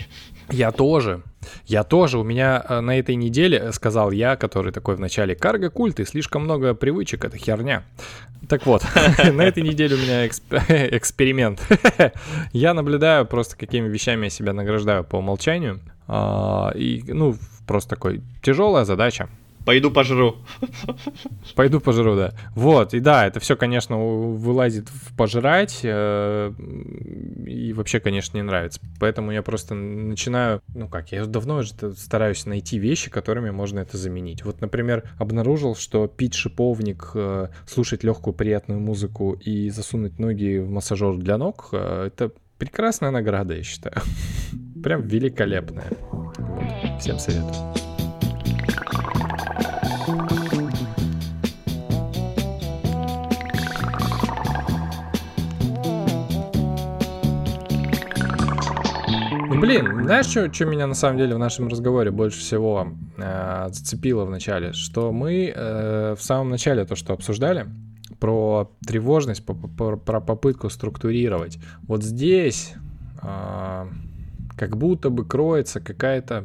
[0.50, 1.22] Я тоже.
[1.66, 2.18] Я тоже.
[2.18, 6.44] У меня э, на этой неделе, э, сказал я, который такой в начале, карго-культы, слишком
[6.44, 7.84] много привычек, это херня.
[8.48, 8.82] Так вот,
[9.32, 10.26] на этой неделе у меня
[10.96, 11.60] эксперимент.
[12.52, 15.80] Я наблюдаю просто, какими вещами я себя награждаю по умолчанию.
[16.08, 17.36] А, и, ну,
[17.66, 19.28] просто такой, тяжелая задача.
[19.64, 20.36] Пойду пожру.
[21.54, 22.32] Пойду пожру, да.
[22.54, 26.52] Вот, и да, это все, конечно, вылазит в пожрать, э,
[27.46, 28.80] и вообще, конечно, не нравится.
[28.98, 33.96] Поэтому я просто начинаю, ну как, я давно уже стараюсь найти вещи, которыми можно это
[33.96, 34.44] заменить.
[34.44, 40.70] Вот, например, обнаружил, что пить шиповник, э, слушать легкую приятную музыку и засунуть ноги в
[40.70, 43.96] массажер для ног, э, это прекрасная награда, я считаю.
[44.82, 45.90] Прям великолепная.
[46.98, 47.79] Всем советую.
[59.60, 64.24] Блин, знаешь, что, что меня на самом деле в нашем разговоре больше всего э, зацепило
[64.24, 64.72] в начале?
[64.72, 67.66] Что мы э, в самом начале то, что обсуждали,
[68.18, 71.58] про тревожность, про, про, про попытку структурировать.
[71.82, 72.74] Вот здесь
[73.22, 73.86] э,
[74.56, 76.44] как будто бы кроется какая-то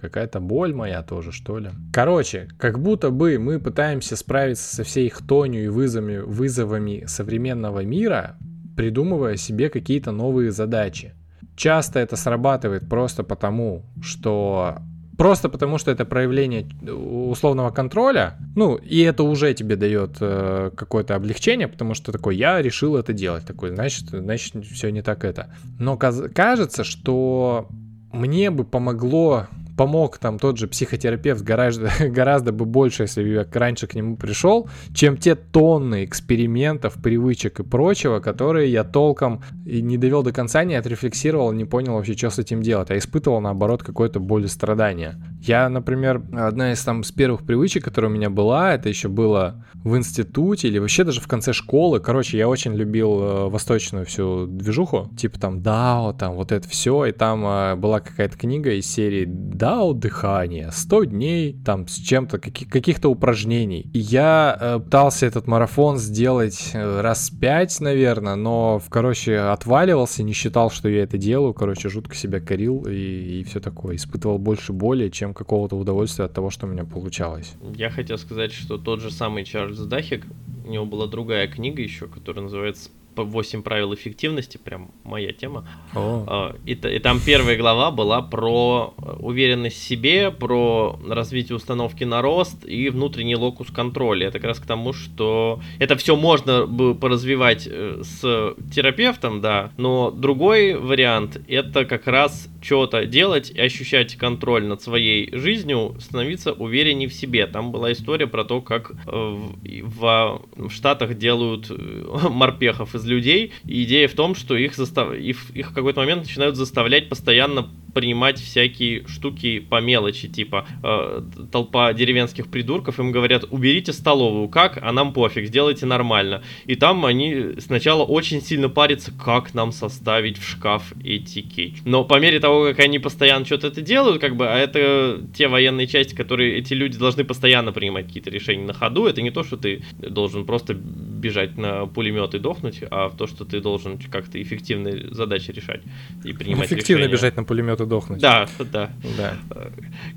[0.00, 1.70] какая-то боль моя тоже, что ли.
[1.90, 8.36] Короче, как будто бы мы пытаемся справиться со всей хтонью и вызовами, вызовами современного мира,
[8.76, 11.14] придумывая себе какие-то новые задачи.
[11.56, 14.78] Часто это срабатывает просто потому, что
[15.16, 21.14] просто потому, что это проявление условного контроля, ну, и это уже тебе дает э, какое-то
[21.14, 25.54] облегчение, потому что такой, я решил это делать, такой, значит, значит, все не так это.
[25.78, 27.68] Но кажется, что
[28.12, 29.46] мне бы помогло
[29.76, 34.16] помог там тот же психотерапевт гораздо, гораздо бы больше, если бы я раньше к нему
[34.16, 40.32] пришел, чем те тонны экспериментов, привычек и прочего, которые я толком и не довел до
[40.32, 44.44] конца, не отрефлексировал, не понял вообще, что с этим делать, а испытывал, наоборот, какое-то боль
[44.44, 45.16] и страдание.
[45.40, 49.64] Я, например, одна из там с первых привычек, которая у меня была, это еще было
[49.84, 52.00] в институте или вообще даже в конце школы.
[52.00, 57.04] Короче, я очень любил э, восточную всю движуху, типа там Дао, там вот это все,
[57.04, 59.26] и там э, была какая-то книга из серии
[59.64, 63.88] Дао дыхание, 100 дней там с чем-то, каких- каких-то упражнений.
[63.94, 70.34] И я э, пытался этот марафон сделать э, раз пять, наверное, но, короче, отваливался, не
[70.34, 73.96] считал, что я это делаю, короче, жутко себя корил и, и все такое.
[73.96, 77.54] Испытывал больше боли, чем какого-то удовольствия от того, что у меня получалось.
[77.74, 80.26] Я хотел сказать, что тот же самый Чарльз Дахик,
[80.66, 85.68] у него была другая книга еще, которая называется 8 правил эффективности, прям моя тема.
[85.94, 86.54] О.
[86.64, 92.66] И, и там первая глава была про уверенность в себе, про развитие установки на рост
[92.66, 94.28] и внутренний локус контроля.
[94.28, 99.70] Это как раз к тому, что это все можно бы поразвивать э, с терапевтом, да,
[99.76, 106.52] но другой вариант это как раз что-то делать и ощущать контроль над своей жизнью, становиться
[106.52, 107.46] увереннее в себе.
[107.46, 109.38] Там была история про то, как э,
[109.82, 111.74] в, в Штатах делают э,
[112.30, 113.52] морпехов из людей.
[113.64, 115.12] И идея в том, что их, застав...
[115.12, 121.22] их, их в какой-то момент начинают заставлять постоянно принимать всякие штуки по мелочи, типа э,
[121.50, 126.42] толпа деревенских придурков, им говорят, уберите столовую, как, а нам пофиг, сделайте нормально.
[126.66, 131.78] И там они сначала очень сильно парятся, как нам составить в шкаф эти кейдж.
[131.84, 135.48] Но по мере того, как они постоянно что-то это делают, как бы, а это те
[135.48, 139.44] военные части, которые эти люди должны постоянно принимать какие-то решения на ходу, это не то,
[139.44, 143.98] что ты должен просто бежать на пулемет и дохнуть, а в то, что ты должен
[144.10, 145.82] как-то эффективные задачи решать
[146.24, 147.12] и принимать Эффективно решения.
[147.12, 148.20] бежать на пулемет дохнуть.
[148.20, 148.90] Да, да.
[149.16, 149.34] Да.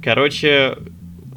[0.02, 0.78] Короче,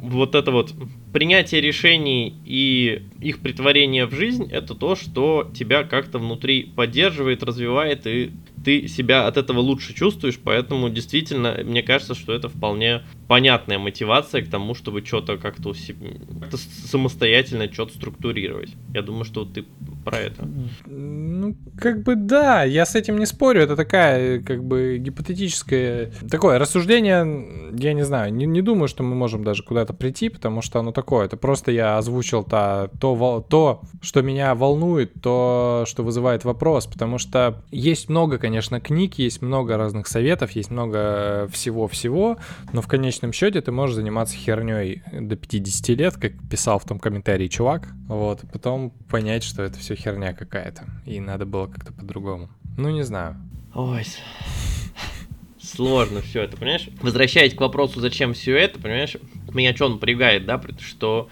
[0.01, 0.73] вот это вот
[1.11, 8.07] принятие решений и их притворение в жизнь это то, что тебя как-то внутри поддерживает, развивает,
[8.07, 8.31] и
[8.63, 14.41] ты себя от этого лучше чувствуешь, поэтому действительно, мне кажется, что это вполне понятная мотивация
[14.41, 18.71] к тому, чтобы что-то как-то как самостоятельно что-то структурировать.
[18.93, 19.65] Я думаю, что ты
[20.03, 20.47] про это.
[20.85, 26.59] Ну, как бы да, я с этим не спорю, это такая, как бы, гипотетическое, такое
[26.59, 30.79] рассуждение, я не знаю, не, не думаю, что мы можем даже куда-то прийти, потому что
[30.79, 36.45] оно такое, это просто я озвучил то, то, то, что меня волнует, то, что вызывает
[36.45, 42.37] вопрос, потому что есть много, конечно, книг, есть много разных советов, есть много всего-всего,
[42.71, 46.99] но в конечном счете ты можешь заниматься херней до 50 лет, как писал в том
[46.99, 52.49] комментарии чувак, вот, потом понять, что это все херня какая-то, и надо было как-то по-другому.
[52.77, 53.37] Ну, не знаю.
[53.73, 54.05] Ой,
[55.59, 56.89] сложно все это, понимаешь?
[57.01, 59.17] Возвращаясь к вопросу, зачем все это, понимаешь,
[59.55, 61.29] меня что напрягает, да, что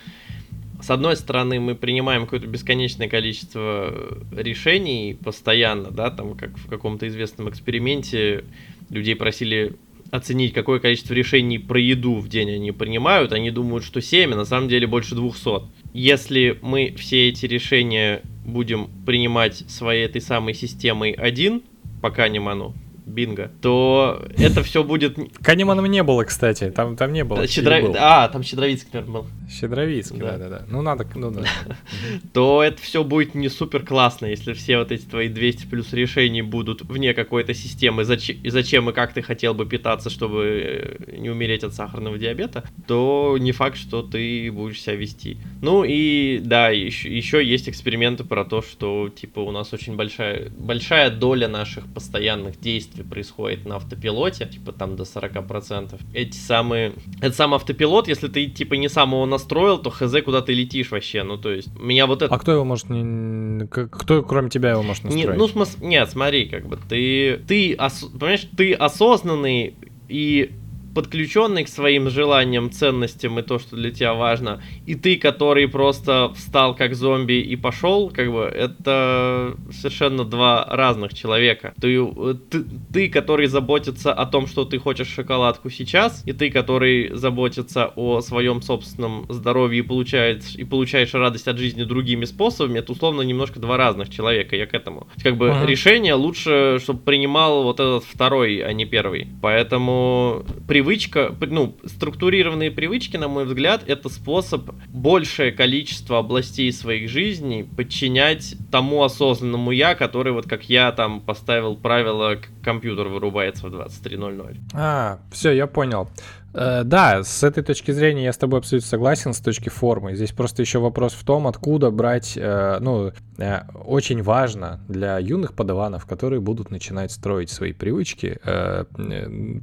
[0.81, 3.93] с одной стороны, мы принимаем какое-то бесконечное количество
[4.31, 8.45] решений постоянно, да, там, как в каком-то известном эксперименте
[8.89, 9.75] людей просили
[10.09, 14.35] оценить, какое количество решений про еду в день они принимают, они думают, что 7, а
[14.37, 15.69] на самом деле больше 200.
[15.93, 21.61] Если мы все эти решения будем принимать своей этой самой системой один,
[22.01, 22.73] пока не ману,
[23.09, 25.17] бинго, то это все будет...
[25.41, 27.47] Канемана не было, кстати, там, там не было.
[27.47, 27.81] Щедро...
[27.81, 27.95] Был.
[27.97, 29.27] А, там Щедровицкий, наверное, был.
[29.49, 30.63] Щедровицкий, да-да-да.
[30.69, 31.43] Ну, надо, ну да.
[32.33, 36.41] То это все будет не супер классно, если все вот эти твои 200 плюс решений
[36.41, 41.29] будут вне какой-то системы, и зачем и как ты хотел бы питаться, чтобы э, не
[41.29, 45.37] умереть от сахарного диабета, то не факт, что ты будешь себя вести.
[45.61, 50.49] Ну и да, еще, еще есть эксперименты про то, что типа у нас очень большая,
[50.57, 55.99] большая доля наших постоянных действий происходит на автопилоте, типа там до 40%.
[56.13, 56.93] Эти самые...
[57.21, 60.91] Это сам автопилот, если ты типа не сам его настроил, то хз, куда ты летишь
[60.91, 61.23] вообще.
[61.23, 62.33] Ну то есть меня вот это...
[62.33, 62.89] А кто его может...
[62.89, 63.67] Не...
[63.67, 65.29] Кто кроме тебя его может настроить?
[65.29, 65.77] Не, ну смысл...
[65.81, 67.37] Нет, смотри, как бы ты...
[67.47, 68.09] Ты, ос...
[68.11, 69.75] понимаешь, ты осознанный
[70.07, 70.51] и
[70.93, 76.31] подключенный к своим желаниям, ценностям и то, что для тебя важно, и ты, который просто
[76.35, 81.73] встал как зомби и пошел, как бы, это совершенно два разных человека.
[81.79, 82.03] Ты,
[82.49, 82.63] ты,
[82.93, 88.21] ты, который заботится о том, что ты хочешь шоколадку сейчас, и ты, который заботится о
[88.21, 93.59] своем собственном здоровье и получаешь, и получаешь радость от жизни другими способами, это условно немножко
[93.59, 95.07] два разных человека, я к этому.
[95.23, 95.65] Как бы ага.
[95.65, 99.27] решение лучше, чтобы принимал вот этот второй, а не первый.
[99.41, 107.09] Поэтому при привычка, ну, структурированные привычки, на мой взгляд, это способ большее количество областей своих
[107.09, 113.75] жизней подчинять тому осознанному я, который вот как я там поставил правило, компьютер вырубается в
[113.75, 114.55] 23.00.
[114.73, 116.09] А, все, я понял.
[116.53, 120.15] Э, да, с этой точки зрения я с тобой абсолютно согласен, с точки формы.
[120.15, 125.53] Здесь просто еще вопрос в том, откуда брать, э, ну, э, очень важно для юных
[125.53, 128.39] подаванов, которые будут начинать строить свои привычки,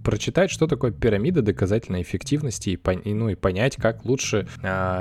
[0.02, 4.46] прочитать, что такое пирамида доказательной эффективности ну, и понять, как лучше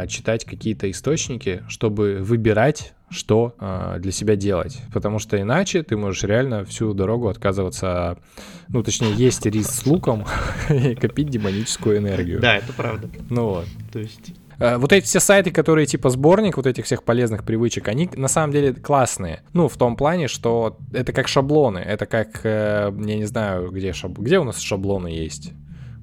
[0.07, 4.81] читать какие-то источники, чтобы выбирать что э, для себя делать.
[4.93, 8.17] Потому что иначе ты можешь реально всю дорогу отказываться,
[8.67, 10.25] ну, точнее, есть рис с луком
[10.69, 12.39] и копить демоническую энергию.
[12.39, 13.09] Да, это правда.
[13.29, 13.65] Ну вот.
[13.91, 14.33] То есть...
[14.59, 18.27] Э, вот эти все сайты, которые типа сборник вот этих всех полезных привычек, они на
[18.27, 19.41] самом деле классные.
[19.53, 21.79] Ну, в том плане, что это как шаблоны.
[21.79, 24.17] Это как, э, я не знаю, где, шаб...
[24.17, 25.53] где у нас шаблоны есть?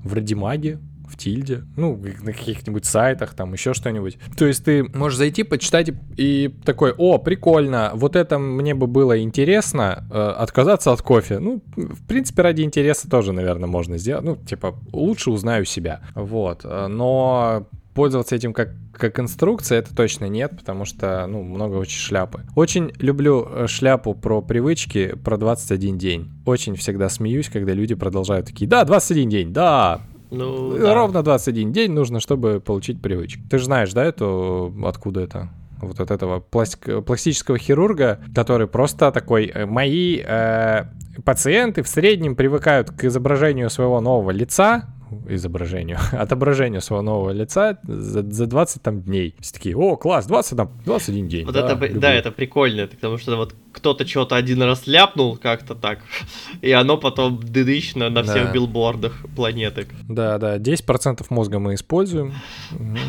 [0.02, 0.80] В Радимаге,
[1.12, 4.18] в Тильде, ну, на каких-нибудь сайтах, там еще что-нибудь.
[4.36, 9.20] То есть ты можешь зайти, почитать и такой, о, прикольно, вот это мне бы было
[9.20, 11.38] интересно, э, отказаться от кофе.
[11.38, 14.24] Ну, в принципе, ради интереса тоже, наверное, можно сделать.
[14.24, 16.00] Ну, типа, лучше узнаю себя.
[16.14, 16.64] Вот.
[16.64, 22.42] Но пользоваться этим как, как инструкция, это точно нет, потому что, ну, много очень шляпы.
[22.56, 26.30] Очень люблю э, шляпу про привычки, про 21 день.
[26.46, 30.00] Очень всегда смеюсь, когда люди продолжают такие, да, 21 день, да,
[30.32, 30.94] ну, да.
[30.94, 33.42] Ровно 21 день нужно, чтобы получить привычку.
[33.50, 35.50] Ты же знаешь, да, это откуда это?
[35.80, 40.84] Вот от этого пластик, пластического хирурга, который просто такой, э, мои э,
[41.24, 44.84] пациенты в среднем привыкают к изображению своего нового лица,
[45.28, 49.34] изображению, отображению своего нового лица за, за 20 там дней.
[49.40, 51.44] Все такие, о, класс, 20 там, 21 день.
[51.46, 55.74] Вот да, это, да, это прикольно, потому что вот кто-то что-то один раз ляпнул как-то
[55.74, 56.00] так,
[56.62, 58.52] и оно потом дыдыч на, на всех да.
[58.52, 59.86] билбордах планеты.
[60.08, 62.34] Да, да, 10% мозга мы используем,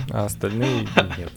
[0.09, 0.81] а остальные
[1.17, 1.31] нет.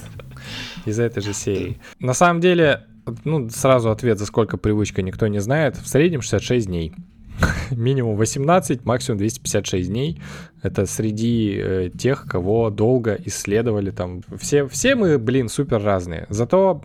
[0.84, 1.80] Из этой же серии.
[1.98, 2.86] На самом деле,
[3.24, 5.76] ну, сразу ответ, за сколько привычка никто не знает.
[5.76, 6.92] В среднем 66 дней.
[7.70, 10.20] Минимум 18, максимум 256 дней.
[10.62, 14.22] Это среди э, тех, кого долго исследовали там.
[14.38, 16.26] Все, все мы, блин, супер разные.
[16.28, 16.82] Зато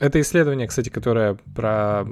[0.00, 2.04] это исследование, кстати, которое про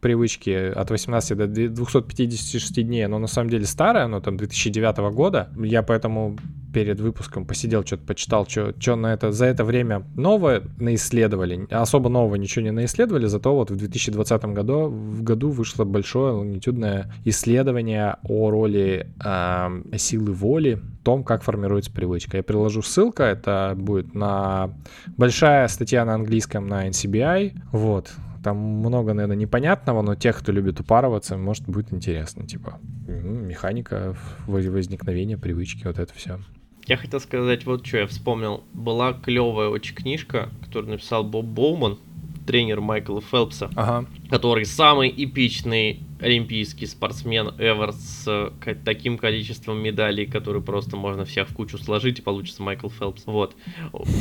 [0.00, 5.50] привычки от 18 до 256 дней, оно на самом деле старое, оно там 2009 года.
[5.56, 6.36] Я поэтому
[6.74, 11.66] перед выпуском посидел, что-то почитал, что на это за это время новое наисследовали.
[11.70, 17.12] Особо нового ничего не наисследовали, зато вот в 2020 году, в году вышло большое лонгитюдное
[17.24, 22.38] исследование о роли э, силы воли том, как формируется привычка.
[22.38, 24.70] Я приложу ссылку, это будет на
[25.16, 28.10] большая статья на английском на NCBI, вот,
[28.44, 32.46] там много, наверное, непонятного, но тех, кто любит упарываться, может, будет интересно.
[32.46, 34.14] Типа, механика
[34.46, 36.38] возникновения привычки, вот это все.
[36.86, 38.62] Я хотел сказать вот что я вспомнил.
[38.72, 41.98] Была клевая очень книжка, которую написал Боб Боуман,
[42.46, 44.06] тренер Майкла Фелпса, ага.
[44.28, 48.52] который самый эпичный олимпийский спортсмен ever с
[48.84, 53.24] таким количеством медалей, которые просто можно всех в кучу сложить и получится Майкл Фелпс.
[53.24, 53.56] Вот.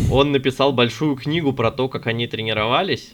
[0.10, 3.12] Он написал большую книгу про то, как они тренировались.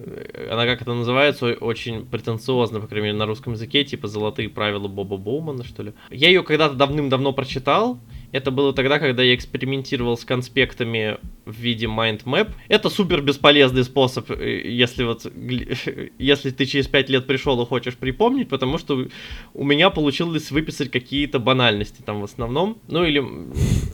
[0.49, 4.87] Она, как это называется, очень претенциозно, по крайней мере, на русском языке, типа «Золотые правила
[4.87, 5.93] Боба Боумана», что ли.
[6.11, 7.99] Я ее когда-то давным-давно прочитал,
[8.31, 12.51] это было тогда, когда я экспериментировал с конспектами в виде mind map.
[12.67, 15.25] Это супер бесполезный способ, э, если вот
[16.19, 19.07] если ты через 5 лет пришел и хочешь припомнить, потому что
[19.53, 22.77] у меня получилось выписать какие-то банальности там в основном.
[22.87, 23.23] Ну или,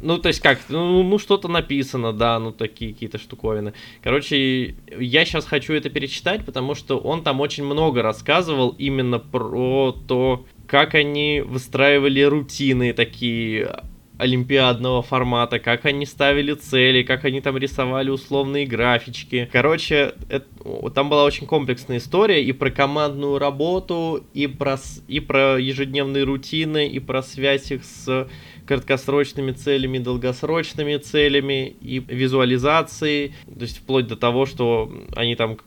[0.01, 3.73] ну то есть как, ну, ну что-то написано, да, ну такие какие-то штуковины.
[4.03, 9.95] Короче, я сейчас хочу это перечитать, потому что он там очень много рассказывал именно про
[10.07, 13.83] то, как они выстраивали рутины такие
[14.18, 19.49] олимпиадного формата, как они ставили цели, как они там рисовали условные графички.
[19.51, 20.45] Короче, это,
[20.91, 26.88] там была очень комплексная история и про командную работу, и про, и про ежедневные рутины,
[26.88, 28.28] и про связь их с
[28.66, 35.57] краткосрочными целями, долгосрочными целями и визуализацией, то есть вплоть до того, что они там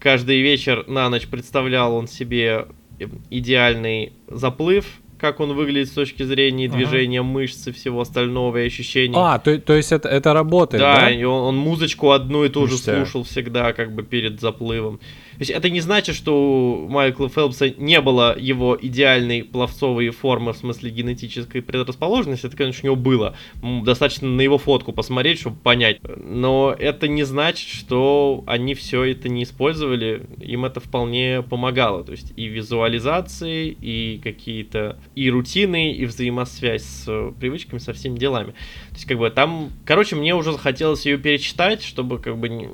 [0.00, 2.66] каждый вечер на ночь представлял он себе
[3.30, 7.28] идеальный заплыв, как он выглядит с точки зрения движения ага.
[7.28, 9.14] мышц и всего остального и ощущений.
[9.16, 11.00] А, то, то есть это, это работает, да?
[11.00, 15.00] Да, и он, он музычку одну и ту же слушал всегда, как бы перед заплывом.
[15.38, 20.56] Есть это не значит, что у Майкла Фелпса не было его идеальной пловцовой формы в
[20.56, 22.46] смысле генетической предрасположенности.
[22.46, 23.36] Это, конечно, у него было.
[23.84, 26.00] Достаточно на его фотку посмотреть, чтобы понять.
[26.16, 30.26] Но это не значит, что они все это не использовали.
[30.40, 32.04] Им это вполне помогало.
[32.04, 38.54] То есть и визуализации, и какие-то и рутины, и взаимосвязь с привычками, со всеми делами.
[38.98, 39.70] Есть как бы там...
[39.84, 42.48] Короче, мне уже захотелось ее перечитать, чтобы как бы...
[42.48, 42.68] Не...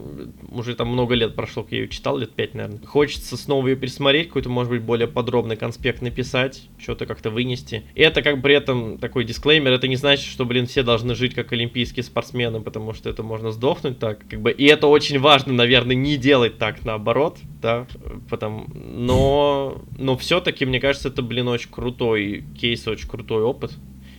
[0.50, 2.80] Уже там много лет прошло, как я ее читал, лет пять наверное.
[2.86, 7.82] Хочется снова ее пересмотреть, какой-то, может быть, более подробный конспект написать, что-то как-то вынести.
[7.94, 11.34] И это как при этом такой дисклеймер, это не значит, что, блин, все должны жить
[11.34, 15.52] как олимпийские спортсмены, потому что это можно сдохнуть так, как бы, и это очень важно,
[15.52, 17.86] наверное, не делать так наоборот, да,
[18.30, 23.72] потому, но, но все-таки, мне кажется, это, блин, очень крутой кейс, очень крутой опыт,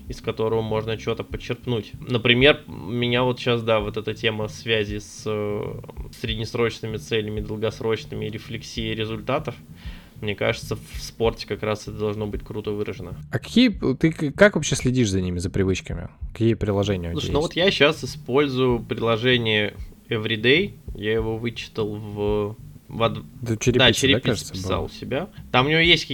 [0.08, 1.94] из которого можно что-то подчерпнуть.
[2.00, 5.82] Например, меня вот сейчас, да, вот эта тема связи с э,
[6.20, 9.56] среднесрочными целями, долгосрочными, рефлексией результатов,
[10.22, 13.18] мне кажется, в спорте как раз это должно быть круто выражено.
[13.32, 16.10] А какие ты как вообще следишь за ними, за привычками?
[16.32, 19.74] Какие приложения Слушай, ну вот я сейчас использую приложение
[20.10, 20.74] Everyday.
[20.96, 22.56] Я его вычитал в
[22.98, 23.24] в...
[23.42, 25.30] Да, черепица, да, черепица да, кажется, писал у себя.
[25.52, 26.10] Там у него есть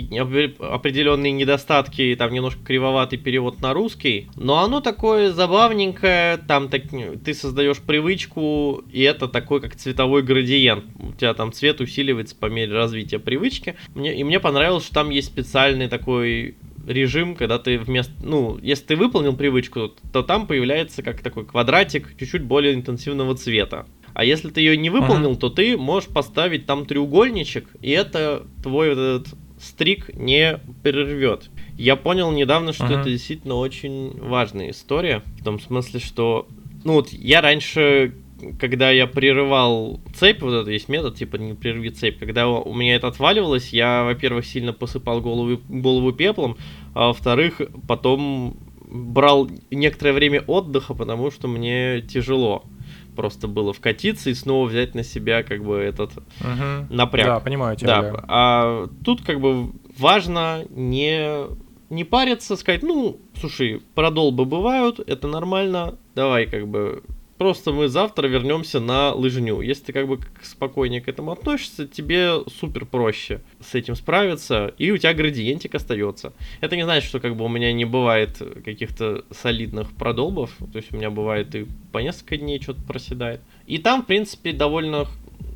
[0.59, 6.83] определенные недостатки, там немножко кривоватый перевод на русский, но оно такое забавненькое, там так,
[7.23, 10.85] ты создаешь привычку, и это такой как цветовой градиент.
[10.99, 13.75] У тебя там цвет усиливается по мере развития привычки.
[13.95, 16.55] Мне, и мне понравилось, что там есть специальный такой
[16.87, 22.17] режим, когда ты вместо, ну, если ты выполнил привычку, то там появляется как такой квадратик
[22.17, 23.85] чуть-чуть более интенсивного цвета.
[24.13, 25.39] А если ты ее не выполнил, ага.
[25.39, 29.27] то ты можешь поставить там треугольничек, и это твой этот
[29.59, 31.49] стрик не прервет.
[31.77, 33.01] Я понял недавно, что ага.
[33.01, 35.23] это действительно очень важная история.
[35.39, 36.47] В том смысле, что...
[36.83, 38.15] Ну вот я раньше,
[38.59, 42.95] когда я прерывал цепь, вот это есть метод, типа не прерви цепь, когда у меня
[42.95, 46.57] это отваливалось, я, во-первых, сильно посыпал голову, голову пеплом,
[46.95, 48.57] а во-вторых, потом
[48.91, 52.63] брал некоторое время отдыха, потому что мне тяжело
[53.15, 56.87] просто было вкатиться и снова взять на себя как бы этот угу.
[56.89, 57.27] напряг.
[57.27, 58.01] Да, понимаю тебя.
[58.01, 58.25] Да.
[58.27, 61.47] А тут как бы важно не
[61.89, 67.03] не париться, сказать, ну, слушай, продолбы бывают, это нормально, давай как бы
[67.41, 69.61] Просто мы завтра вернемся на лыжню.
[69.61, 74.91] Если ты как бы спокойнее к этому относишься, тебе супер проще с этим справиться, и
[74.91, 76.33] у тебя градиентик остается.
[76.59, 80.93] Это не значит, что как бы у меня не бывает каких-то солидных продолбов, то есть
[80.93, 83.41] у меня бывает и по несколько дней что-то проседает.
[83.65, 85.07] И там, в принципе, довольно,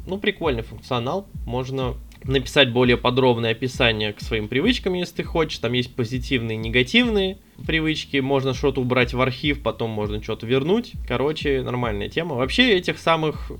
[0.08, 1.28] ну, прикольный функционал.
[1.46, 1.98] Можно
[2.28, 5.60] написать более подробное описание к своим привычкам, если ты хочешь.
[5.60, 8.18] Там есть позитивные и негативные привычки.
[8.18, 10.94] Можно что-то убрать в архив, потом можно что-то вернуть.
[11.08, 12.36] Короче, нормальная тема.
[12.36, 13.52] Вообще этих самых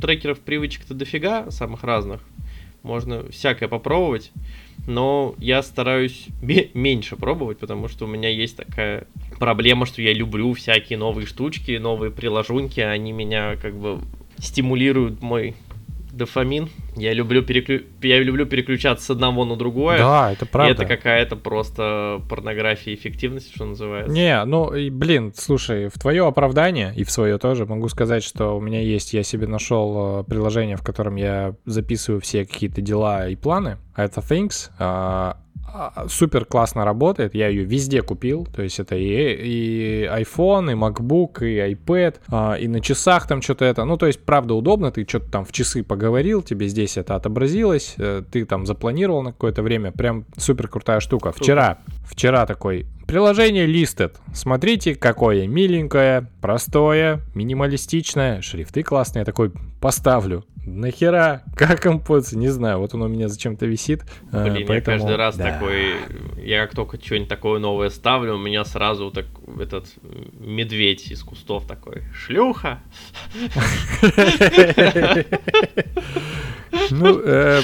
[0.00, 2.22] трекеров привычек-то дофига, самых разных.
[2.82, 4.32] Можно всякое попробовать.
[4.86, 6.26] Но я стараюсь
[6.72, 9.06] меньше пробовать, потому что у меня есть такая
[9.38, 12.80] проблема, что я люблю всякие новые штучки, новые приложунки.
[12.80, 14.00] Они меня как бы
[14.38, 15.54] стимулируют мой
[16.20, 16.68] дофамин.
[16.96, 17.82] Я люблю, переклю...
[18.02, 19.98] я люблю переключаться с одного на другое.
[19.98, 20.70] Да, это правда.
[20.70, 24.12] И это какая-то просто порнография эффективности, что называется.
[24.12, 28.60] Не, ну, блин, слушай, в твое оправдание и в свое тоже могу сказать, что у
[28.60, 33.36] меня есть, я себе нашел э, приложение, в котором я записываю все какие-то дела и
[33.36, 33.78] планы.
[33.96, 34.70] Это Things.
[35.72, 40.74] А, супер классно работает, я ее везде купил, то есть это и, и iPhone, и
[40.74, 44.90] MacBook, и iPad, а, и на часах там что-то это, ну то есть правда удобно,
[44.90, 49.32] ты что-то там в часы поговорил, тебе здесь это отобразилось, э, ты там запланировал на
[49.32, 51.32] какое-то время, прям супер крутая штука.
[51.32, 54.14] Вчера, вчера такой приложение Listed.
[54.32, 58.40] Смотрите, какое миленькое, простое, минималистичное.
[58.40, 59.22] Шрифты классные.
[59.22, 60.44] Я такой поставлю.
[60.64, 61.42] Нахера?
[61.56, 62.38] Как им пользоваться?
[62.38, 62.78] Не знаю.
[62.78, 64.04] Вот он у меня зачем-то висит.
[64.32, 64.96] Э, Блин, поэтому...
[64.96, 65.52] я каждый раз да.
[65.52, 65.94] такой...
[66.42, 69.26] Я как только что-нибудь такое новое ставлю, у меня сразу так
[69.58, 69.86] этот
[70.38, 72.02] медведь из кустов такой.
[72.14, 72.80] Шлюха!
[76.90, 77.62] Ну, э,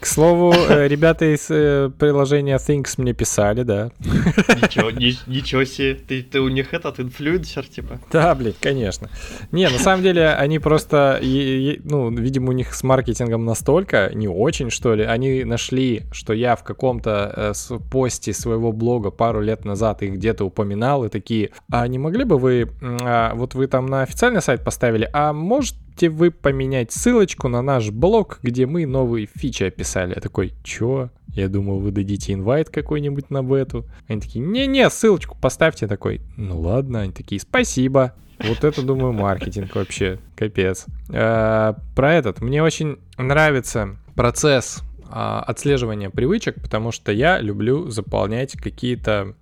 [0.00, 3.90] к слову, э, ребята из э, приложения Things мне писали, да.
[4.00, 8.00] Ничего, ни, ничего себе, ты, ты у них этот инфлюенсер, типа?
[8.10, 9.10] Да, блин, конечно.
[9.52, 14.70] Не, на самом деле, они просто, ну, видимо, у них с маркетингом настолько, не очень,
[14.70, 20.02] что ли, они нашли, что я в каком-то э, посте своего блога пару лет назад
[20.02, 24.02] их где-то упоминал, и такие, а не могли бы вы, а, вот вы там на
[24.02, 29.26] официальный сайт поставили, а может можете вы поменять ссылочку на наш блог, где мы новые
[29.34, 30.12] фичи описали?
[30.14, 31.10] Я такой, чё?
[31.28, 33.86] Я думал, вы дадите инвайт какой-нибудь на бету.
[34.06, 35.86] Они такие, не-не, ссылочку поставьте.
[35.86, 37.00] такой, ну ладно.
[37.00, 38.14] Они такие, спасибо.
[38.40, 40.18] Вот это, думаю, маркетинг вообще.
[40.34, 40.86] Капец.
[41.10, 42.40] А, про этот.
[42.40, 49.34] Мне очень нравится процесс а, отслеживания привычек, потому что я люблю заполнять какие-то,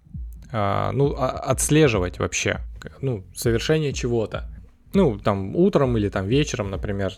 [0.53, 2.61] а, ну, а, отслеживать вообще,
[3.01, 4.51] ну, совершение чего-то
[4.95, 7.13] ну, там, утром или там вечером, например,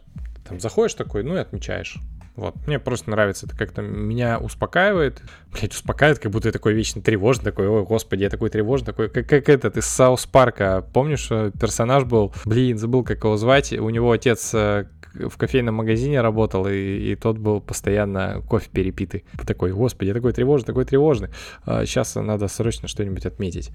[0.49, 1.99] там заходишь такой, ну и отмечаешь.
[2.37, 2.55] Вот.
[2.67, 5.23] Мне просто нравится, это как-то меня успокаивает.
[5.53, 9.09] Блять, успокаивает, как будто я такой вечно тревожный, такой, ой, господи, я такой тревожный, такой,
[9.09, 10.85] как, как этот из Саус Парка.
[10.93, 15.77] Помнишь, э, персонаж был, блин, забыл, как его звать, у него отец э, в кофейном
[15.77, 19.25] магазине работал, и, и тот был постоянно кофе перепитый.
[19.47, 21.31] Такой, господи, я такой тревожный, такой тревожный.
[21.65, 23.71] А, сейчас надо срочно что-нибудь отметить.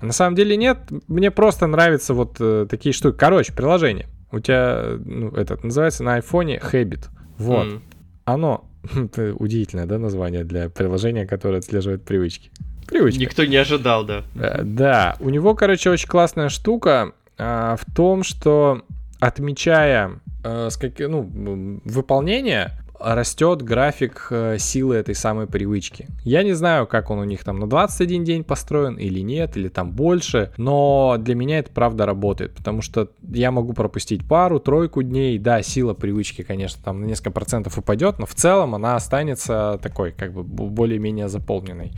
[0.00, 3.16] На самом деле нет, мне просто нравятся вот э, такие штуки.
[3.16, 4.08] Короче, приложение.
[4.32, 7.08] У тебя, ну, этот, называется на айфоне Habit.
[7.38, 7.66] Вот.
[7.66, 7.80] Mm.
[8.24, 8.64] Оно,
[8.94, 12.50] это удивительное, да, название для приложения, которое отслеживает привычки.
[12.86, 13.20] Привычка.
[13.20, 14.24] Никто не ожидал, да.
[14.34, 18.82] Э, да, у него, короче, очень классная штука а, в том, что
[19.20, 22.72] отмечая э, с как, ну, выполнение,
[23.04, 26.08] растет график э, силы этой самой привычки.
[26.24, 29.68] Я не знаю, как он у них там на 21 день построен или нет, или
[29.68, 35.02] там больше, но для меня это правда работает, потому что я могу пропустить пару, тройку
[35.02, 39.78] дней, да, сила привычки, конечно, там на несколько процентов упадет, но в целом она останется
[39.82, 41.92] такой, как бы более-менее заполненной.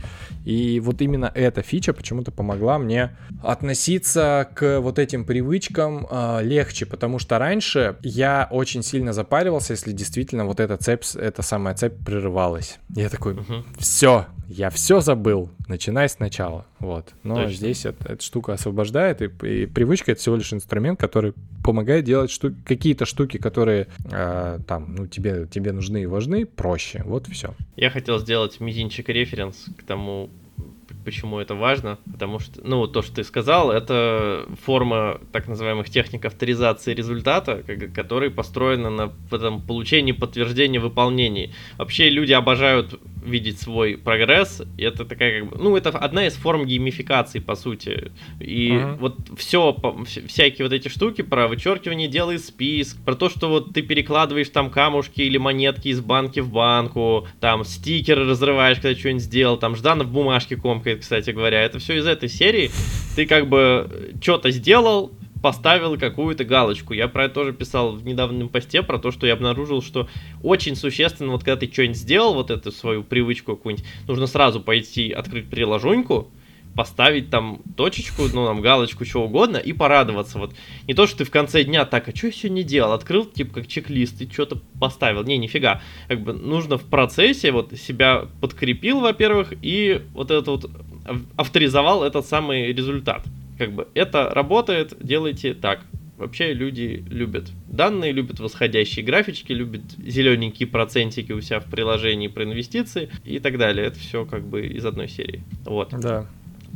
[0.45, 6.85] И вот именно эта фича почему-то помогла мне относиться к вот этим привычкам э, легче,
[6.85, 11.75] потому что раньше я очень сильно запаривался, если действительно вот эта цепь цепь, эта самая
[11.75, 12.79] цепь прерывалась.
[12.95, 13.63] Я такой, угу.
[13.77, 16.65] все, я все забыл, начинай сначала.
[16.79, 17.13] Вот.
[17.23, 17.51] Но Точно.
[17.51, 21.33] здесь это, эта штука освобождает, и, и привычка это всего лишь инструмент, который
[21.63, 27.03] помогает делать штуки, какие-то штуки, которые э, там, ну, тебе, тебе нужны и важны, проще.
[27.05, 27.53] Вот все.
[27.75, 30.29] Я хотел сделать мизинчик референс к тому
[31.07, 36.25] почему это важно, потому что, ну, то, что ты сказал, это форма так называемых техник
[36.25, 37.63] авторизации результата,
[37.95, 41.53] который построена на этом получении подтверждения выполнений.
[41.77, 46.33] Вообще люди обожают видеть свой прогресс, и это такая как бы, ну, это одна из
[46.33, 48.11] форм геймификации, по сути.
[48.39, 48.97] И uh-huh.
[48.97, 49.75] вот все,
[50.27, 54.49] всякие вот эти штуки про вычеркивание дела из списка, про то, что вот ты перекладываешь
[54.49, 59.75] там камушки или монетки из банки в банку, там стикеры разрываешь, когда что-нибудь сделал, там
[59.75, 61.61] Жданов бумажки комкает, кстати говоря.
[61.61, 62.71] Это все из этой серии.
[63.15, 66.93] Ты как бы что-то сделал, поставил какую-то галочку.
[66.93, 70.09] Я про это тоже писал в недавнем посте, про то, что я обнаружил, что
[70.43, 75.11] очень существенно, вот когда ты что-нибудь сделал, вот эту свою привычку какую-нибудь, нужно сразу пойти
[75.11, 76.31] открыть приложуньку,
[76.77, 80.37] поставить там точечку, ну, там, галочку, что угодно, и порадоваться.
[80.37, 80.53] Вот
[80.87, 82.93] не то, что ты в конце дня так, а что я сегодня делал?
[82.93, 85.23] Открыл, типа, как чек-лист, и что-то поставил.
[85.23, 85.81] Не, нифига.
[86.07, 90.69] Как бы нужно в процессе вот себя подкрепил, во-первых, и вот это вот
[91.35, 93.25] авторизовал этот самый результат.
[93.57, 95.81] Как бы это работает, делайте так.
[96.17, 102.43] Вообще люди любят данные, любят восходящие графички, любят зелененькие процентики у себя в приложении про
[102.43, 103.87] инвестиции и так далее.
[103.87, 105.43] Это все как бы из одной серии.
[105.65, 105.89] Вот.
[105.91, 106.27] Да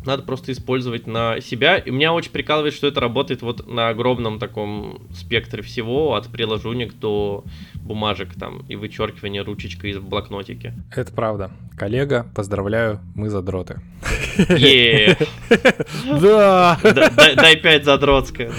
[0.06, 1.78] надо просто использовать на себя.
[1.78, 6.94] И меня очень прикалывает, что это работает вот на огромном таком спектре всего, от приложуник
[6.94, 7.44] до
[7.76, 10.74] бумажек там и вычеркивания ручечкой из блокнотики.
[10.96, 11.52] Это правда.
[11.78, 13.82] Коллега, поздравляю, мы задроты.
[16.22, 16.80] Да!
[16.84, 18.52] Дай пять задротская.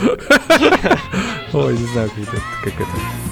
[1.53, 2.11] Ой, не знаю,
[2.63, 3.32] как это.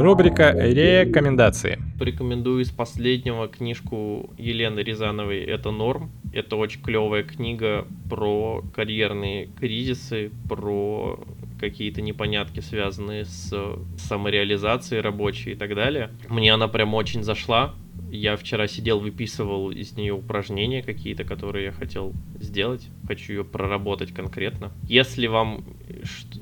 [0.00, 1.78] Рубрика «Рекомендации».
[1.98, 6.10] Порекомендую из последнего книжку Елены Рязановой «Это норм».
[6.32, 11.20] Это очень клевая книга про карьерные кризисы, про
[11.60, 13.52] какие-то непонятки, связанные с
[13.98, 16.10] самореализацией рабочей и так далее.
[16.28, 17.74] Мне она прям очень зашла.
[18.14, 22.86] Я вчера сидел, выписывал из нее упражнения какие-то, которые я хотел сделать.
[23.08, 24.70] Хочу ее проработать конкретно.
[24.86, 25.64] Если вам,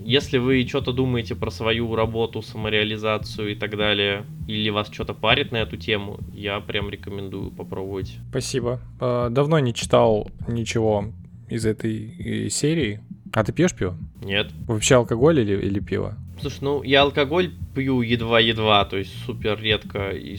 [0.05, 5.53] если вы что-то думаете про свою работу, самореализацию и так далее, или вас что-то парит
[5.53, 8.17] на эту тему, я прям рекомендую попробовать.
[8.31, 8.81] Спасибо.
[8.99, 11.13] А, давно не читал ничего
[11.49, 13.01] из этой э, серии.
[13.33, 13.97] А ты пьешь пиво?
[14.25, 14.51] Нет.
[14.67, 16.17] Вообще алкоголь или, или пиво?
[16.41, 20.39] Слушай, ну я алкоголь пью едва-едва, то есть супер редко и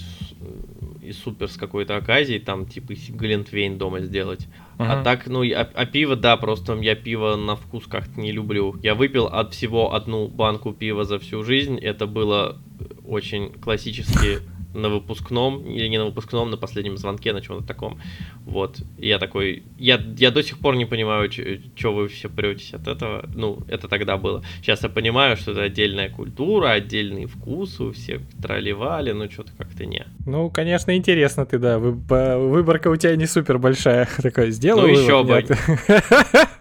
[1.02, 4.48] и супер с какой-то оказией, там, типа, Глинтвейн дома сделать.
[4.78, 4.86] Uh-huh.
[4.88, 8.76] А так, ну, а, а пиво, да, просто я пиво на вкус как-то не люблю.
[8.84, 11.78] Я выпил от всего одну банку пива за всю жизнь.
[11.78, 12.58] Это было
[13.06, 14.40] очень классически
[14.74, 18.00] на выпускном, или не на выпускном, на последнем звонке, на чем-то таком.
[18.46, 18.80] Вот.
[18.98, 22.88] И я такой, я, я до сих пор не понимаю, что вы все претесь от
[22.88, 23.30] этого.
[23.36, 24.44] Ну, это тогда было.
[24.62, 29.86] Сейчас я понимаю, что это отдельная культура, отдельные вкусы у всех тролливали, но что-то как-то
[29.86, 30.06] не.
[30.26, 31.80] Ну, конечно, интересно ты, да.
[31.80, 34.08] Выборка у тебя не супер большая.
[34.22, 35.46] Такой, сделаю Ну, еще бы.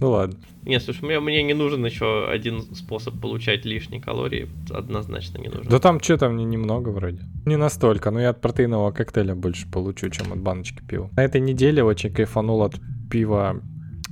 [0.00, 0.36] Ну ладно.
[0.62, 4.48] Не, слушай, мне, мне не нужен еще один способ получать лишние калории.
[4.70, 5.66] Однозначно не нужен.
[5.68, 7.20] Да там что там немного вроде.
[7.46, 11.10] Не настолько, но я от протеинового коктейля больше получу, чем от баночки пива.
[11.16, 12.74] На этой неделе очень кайфанул от
[13.10, 13.60] пива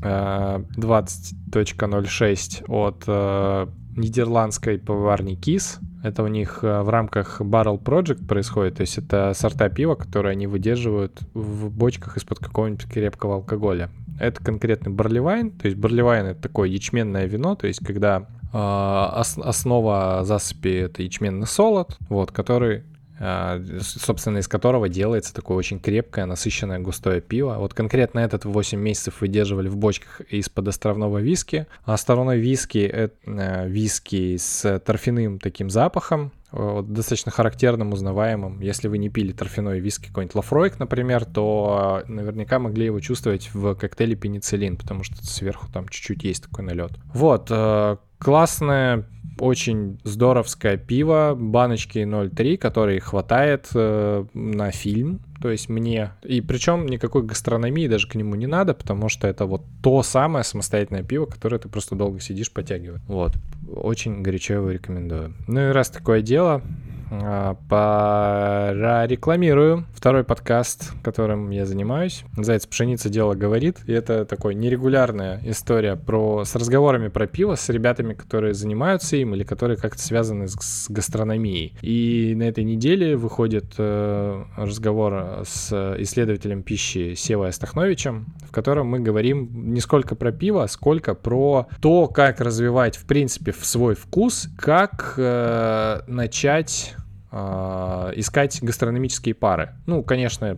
[0.03, 3.67] 20.06 от э,
[3.97, 5.81] нидерландской поварни Кис.
[6.03, 10.33] Это у них э, в рамках Barrel Project происходит, то есть это сорта пива, которые
[10.33, 13.91] они выдерживают в бочках из-под какого-нибудь крепкого алкоголя.
[14.21, 19.39] Это конкретный барливайн, то есть барливайн это такое ячменное вино, то есть когда э, ос-
[19.39, 22.85] основа засыпи это ячменный солод, вот, который
[23.19, 27.57] собственно, из которого делается такое очень крепкое, насыщенное, густое пиво.
[27.59, 31.67] Вот конкретно этот 8 месяцев выдерживали в бочках из-под островного виски.
[31.85, 38.61] А островной виски— это э, виски с торфяным таким запахом, вот, достаточно характерным, узнаваемым.
[38.61, 43.75] Если вы не пили торфяной виски какой-нибудь Лафройк, например, то наверняка могли его чувствовать в
[43.75, 46.93] коктейле пенициллин, потому что сверху там чуть-чуть есть такой налет.
[47.13, 49.07] Вот, э, классное,
[49.39, 56.87] очень здоровское пиво, баночки 0,3, которые хватает э, на фильм, то есть мне, и причем
[56.87, 61.27] никакой гастрономии даже к нему не надо, потому что это вот то самое самостоятельное пиво,
[61.27, 63.03] которое ты просто долго сидишь, потягиваешь.
[63.07, 63.33] Вот,
[63.75, 65.35] очень горячо его рекомендую.
[65.47, 66.63] Ну и раз такое дело,
[67.09, 72.25] прорекламирую второй подкаст, которым я занимаюсь.
[72.37, 73.79] Называется «Пшеница дело говорит».
[73.87, 79.35] И это такой нерегулярная история про, с разговорами про пиво с ребятами, которые занимаются им
[79.35, 81.75] или которые как-то связаны с, с гастрономией.
[81.81, 89.01] И на этой неделе выходит э, разговор с исследователем пищи Севой Астахновичем, в котором мы
[89.01, 94.49] говорим не сколько про пиво, сколько про то, как развивать, в принципе, в свой вкус,
[94.59, 96.96] как э, начать
[97.33, 99.71] искать гастрономические пары.
[99.87, 100.57] Ну, конечно,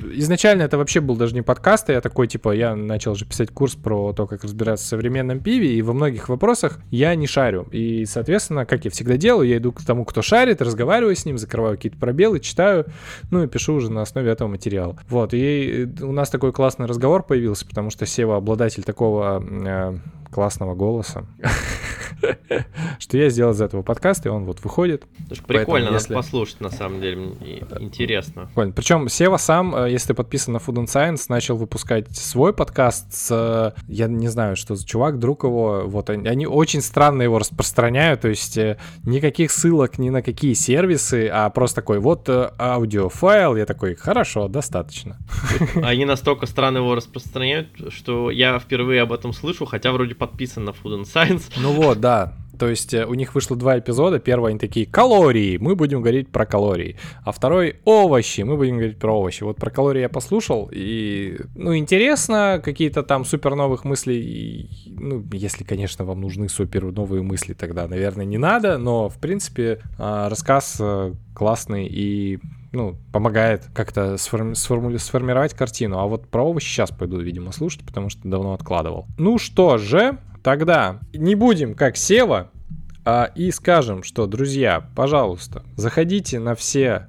[0.00, 3.50] изначально это вообще был даже не подкаст, а я такой, типа, я начал же писать
[3.50, 7.68] курс про то, как разбираться в современном пиве, и во многих вопросах я не шарю.
[7.70, 11.38] И, соответственно, как я всегда делаю, я иду к тому, кто шарит, разговариваю с ним,
[11.38, 12.86] закрываю какие-то пробелы, читаю,
[13.30, 14.98] ну и пишу уже на основе этого материала.
[15.08, 19.98] Вот, и у нас такой классный разговор появился, потому что Сева обладатель такого э,
[20.30, 21.24] классного голоса,
[22.98, 25.04] что я сделал из этого подкаста, и он вот выходит.
[25.46, 27.32] Прикольно, надо послушать, на самом деле,
[27.78, 28.46] интересно.
[28.46, 28.72] Прикольно.
[28.72, 33.12] Причем Сева сам, э, если ты подписан на Food and Science, начал выпускать свой подкаст
[33.12, 37.38] с, э, я не знаю, что за чувак, друг его, вот они очень странно его
[37.38, 43.56] распространяют, то есть э, никаких ссылок ни на какие сервисы, а просто такой, вот аудиофайл,
[43.56, 45.16] я такой, хорошо, достаточно.
[45.82, 50.70] Они настолько странно его распространяют, что я впервые об этом слышу, хотя вроде подписан на
[50.70, 51.52] Food and Science.
[51.56, 52.34] Ну вот, да.
[52.58, 54.18] То есть э, у них вышло два эпизода.
[54.18, 56.96] Первый они такие калории, мы будем говорить про калории.
[57.24, 59.42] А второй овощи, мы будем говорить про овощи.
[59.42, 64.68] Вот про калории я послушал, и, ну, интересно, какие-то там супер новых мыслей.
[64.86, 68.78] Ну, если, конечно, вам нужны супер новые мысли, тогда, наверное, не надо.
[68.78, 72.38] Но, в принципе, а, рассказ э, классный и
[72.72, 75.98] ну, помогает как-то сформи- сформи- сформировать картину.
[75.98, 79.06] А вот про овощи сейчас пойду, видимо, слушать, потому что давно откладывал.
[79.16, 82.50] Ну что же, Тогда не будем как Сева,
[83.04, 87.08] а и скажем, что, друзья, пожалуйста, заходите на все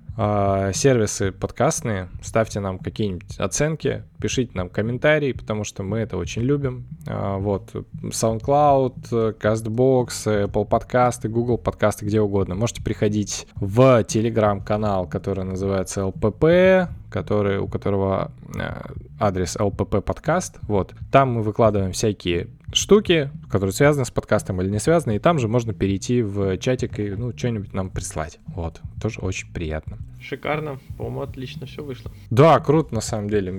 [0.73, 6.87] сервисы подкастные, ставьте нам какие-нибудь оценки, пишите нам комментарии, потому что мы это очень любим.
[7.07, 7.73] Э, вот,
[8.03, 12.55] SoundCloud, CastBox, Apple подкасты, Google подкасты, где угодно.
[12.55, 18.81] Можете приходить в телеграм-канал, который называется LPP, который, у которого э,
[19.19, 20.59] адрес LPP подкаст.
[20.63, 20.93] Вот.
[21.11, 25.47] Там мы выкладываем всякие штуки, которые связаны с подкастом или не связаны, и там же
[25.47, 28.39] можно перейти в чатик и ну, что-нибудь нам прислать.
[28.47, 28.81] Вот.
[29.01, 29.97] Тоже очень приятно.
[30.21, 30.79] Шикарно.
[30.97, 32.11] По-моему, отлично все вышло.
[32.29, 33.51] Да, круто на самом деле.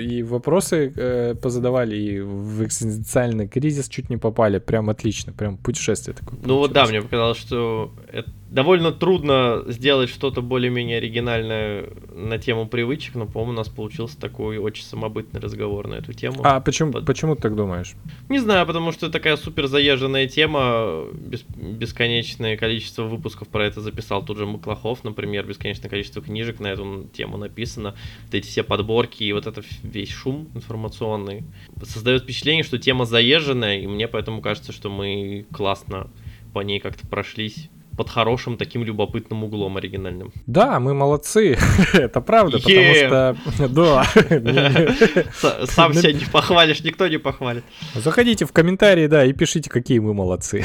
[0.00, 4.58] И вопросы э, позадавали, и в экзистенциальный кризис чуть не попали.
[4.58, 5.32] Прям отлично.
[5.32, 6.38] Прям путешествие такое.
[6.44, 12.68] Ну вот да, мне показалось, что это довольно трудно сделать что-то более-менее оригинальное на тему
[12.68, 16.40] привычек, но, по-моему, у нас получился такой очень самобытный разговор на эту тему.
[16.44, 17.04] А почему, Под...
[17.04, 17.94] почему ты так думаешь?
[18.28, 21.44] Не знаю, потому что такая супер заезженная тема, бес...
[21.56, 27.08] бесконечное количество выпусков про это записал тут же Маклахов, например, бесконечное количество книжек на эту
[27.12, 31.42] тему написано, вот эти все подборки и вот это весь шум информационный
[31.82, 36.08] создает впечатление, что тема заезженная, и мне поэтому кажется, что мы классно
[36.52, 40.32] по ней как-то прошлись под хорошим таким любопытным углом оригинальным.
[40.46, 41.56] Да, мы молодцы,
[41.92, 43.36] это правда, потому что...
[43.68, 44.04] Да.
[45.66, 47.64] Сам себя не похвалишь, никто не похвалит.
[47.94, 50.64] Заходите в комментарии, да, и пишите, какие мы молодцы.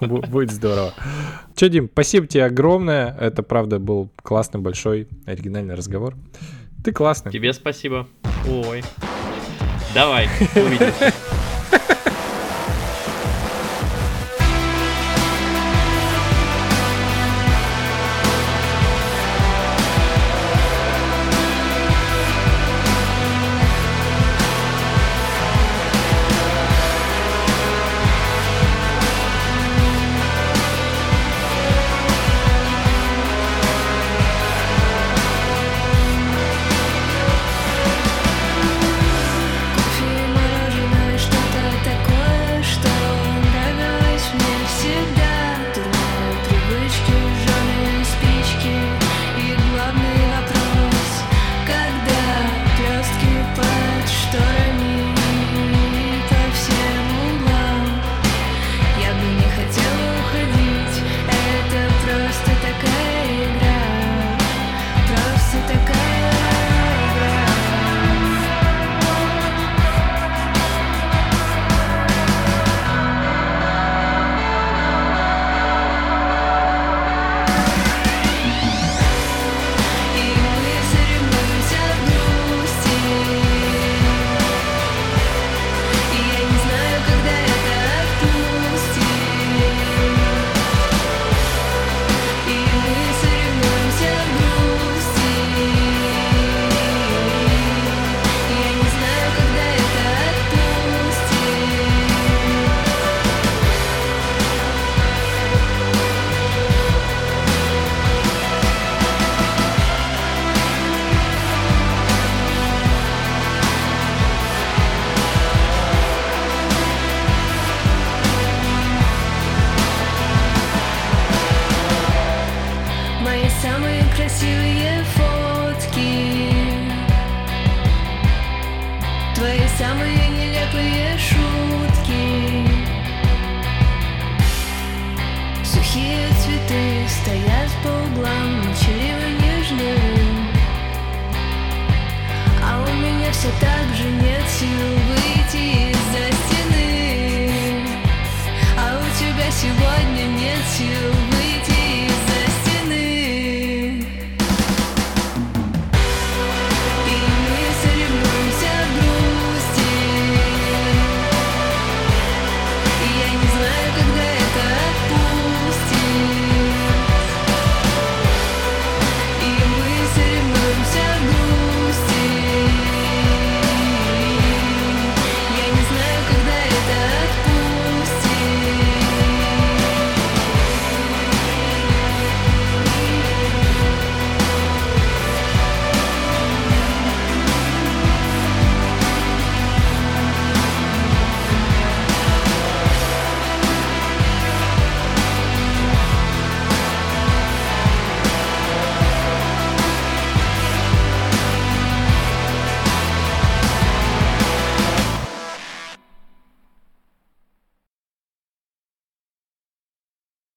[0.00, 0.94] Будет здорово.
[1.54, 3.16] Че, Дим, спасибо тебе огромное.
[3.18, 6.14] Это, правда, был классный, большой, оригинальный разговор.
[6.84, 7.32] Ты классный.
[7.32, 8.06] Тебе спасибо.
[8.48, 8.82] Ой.
[9.94, 11.12] Давай, увидимся.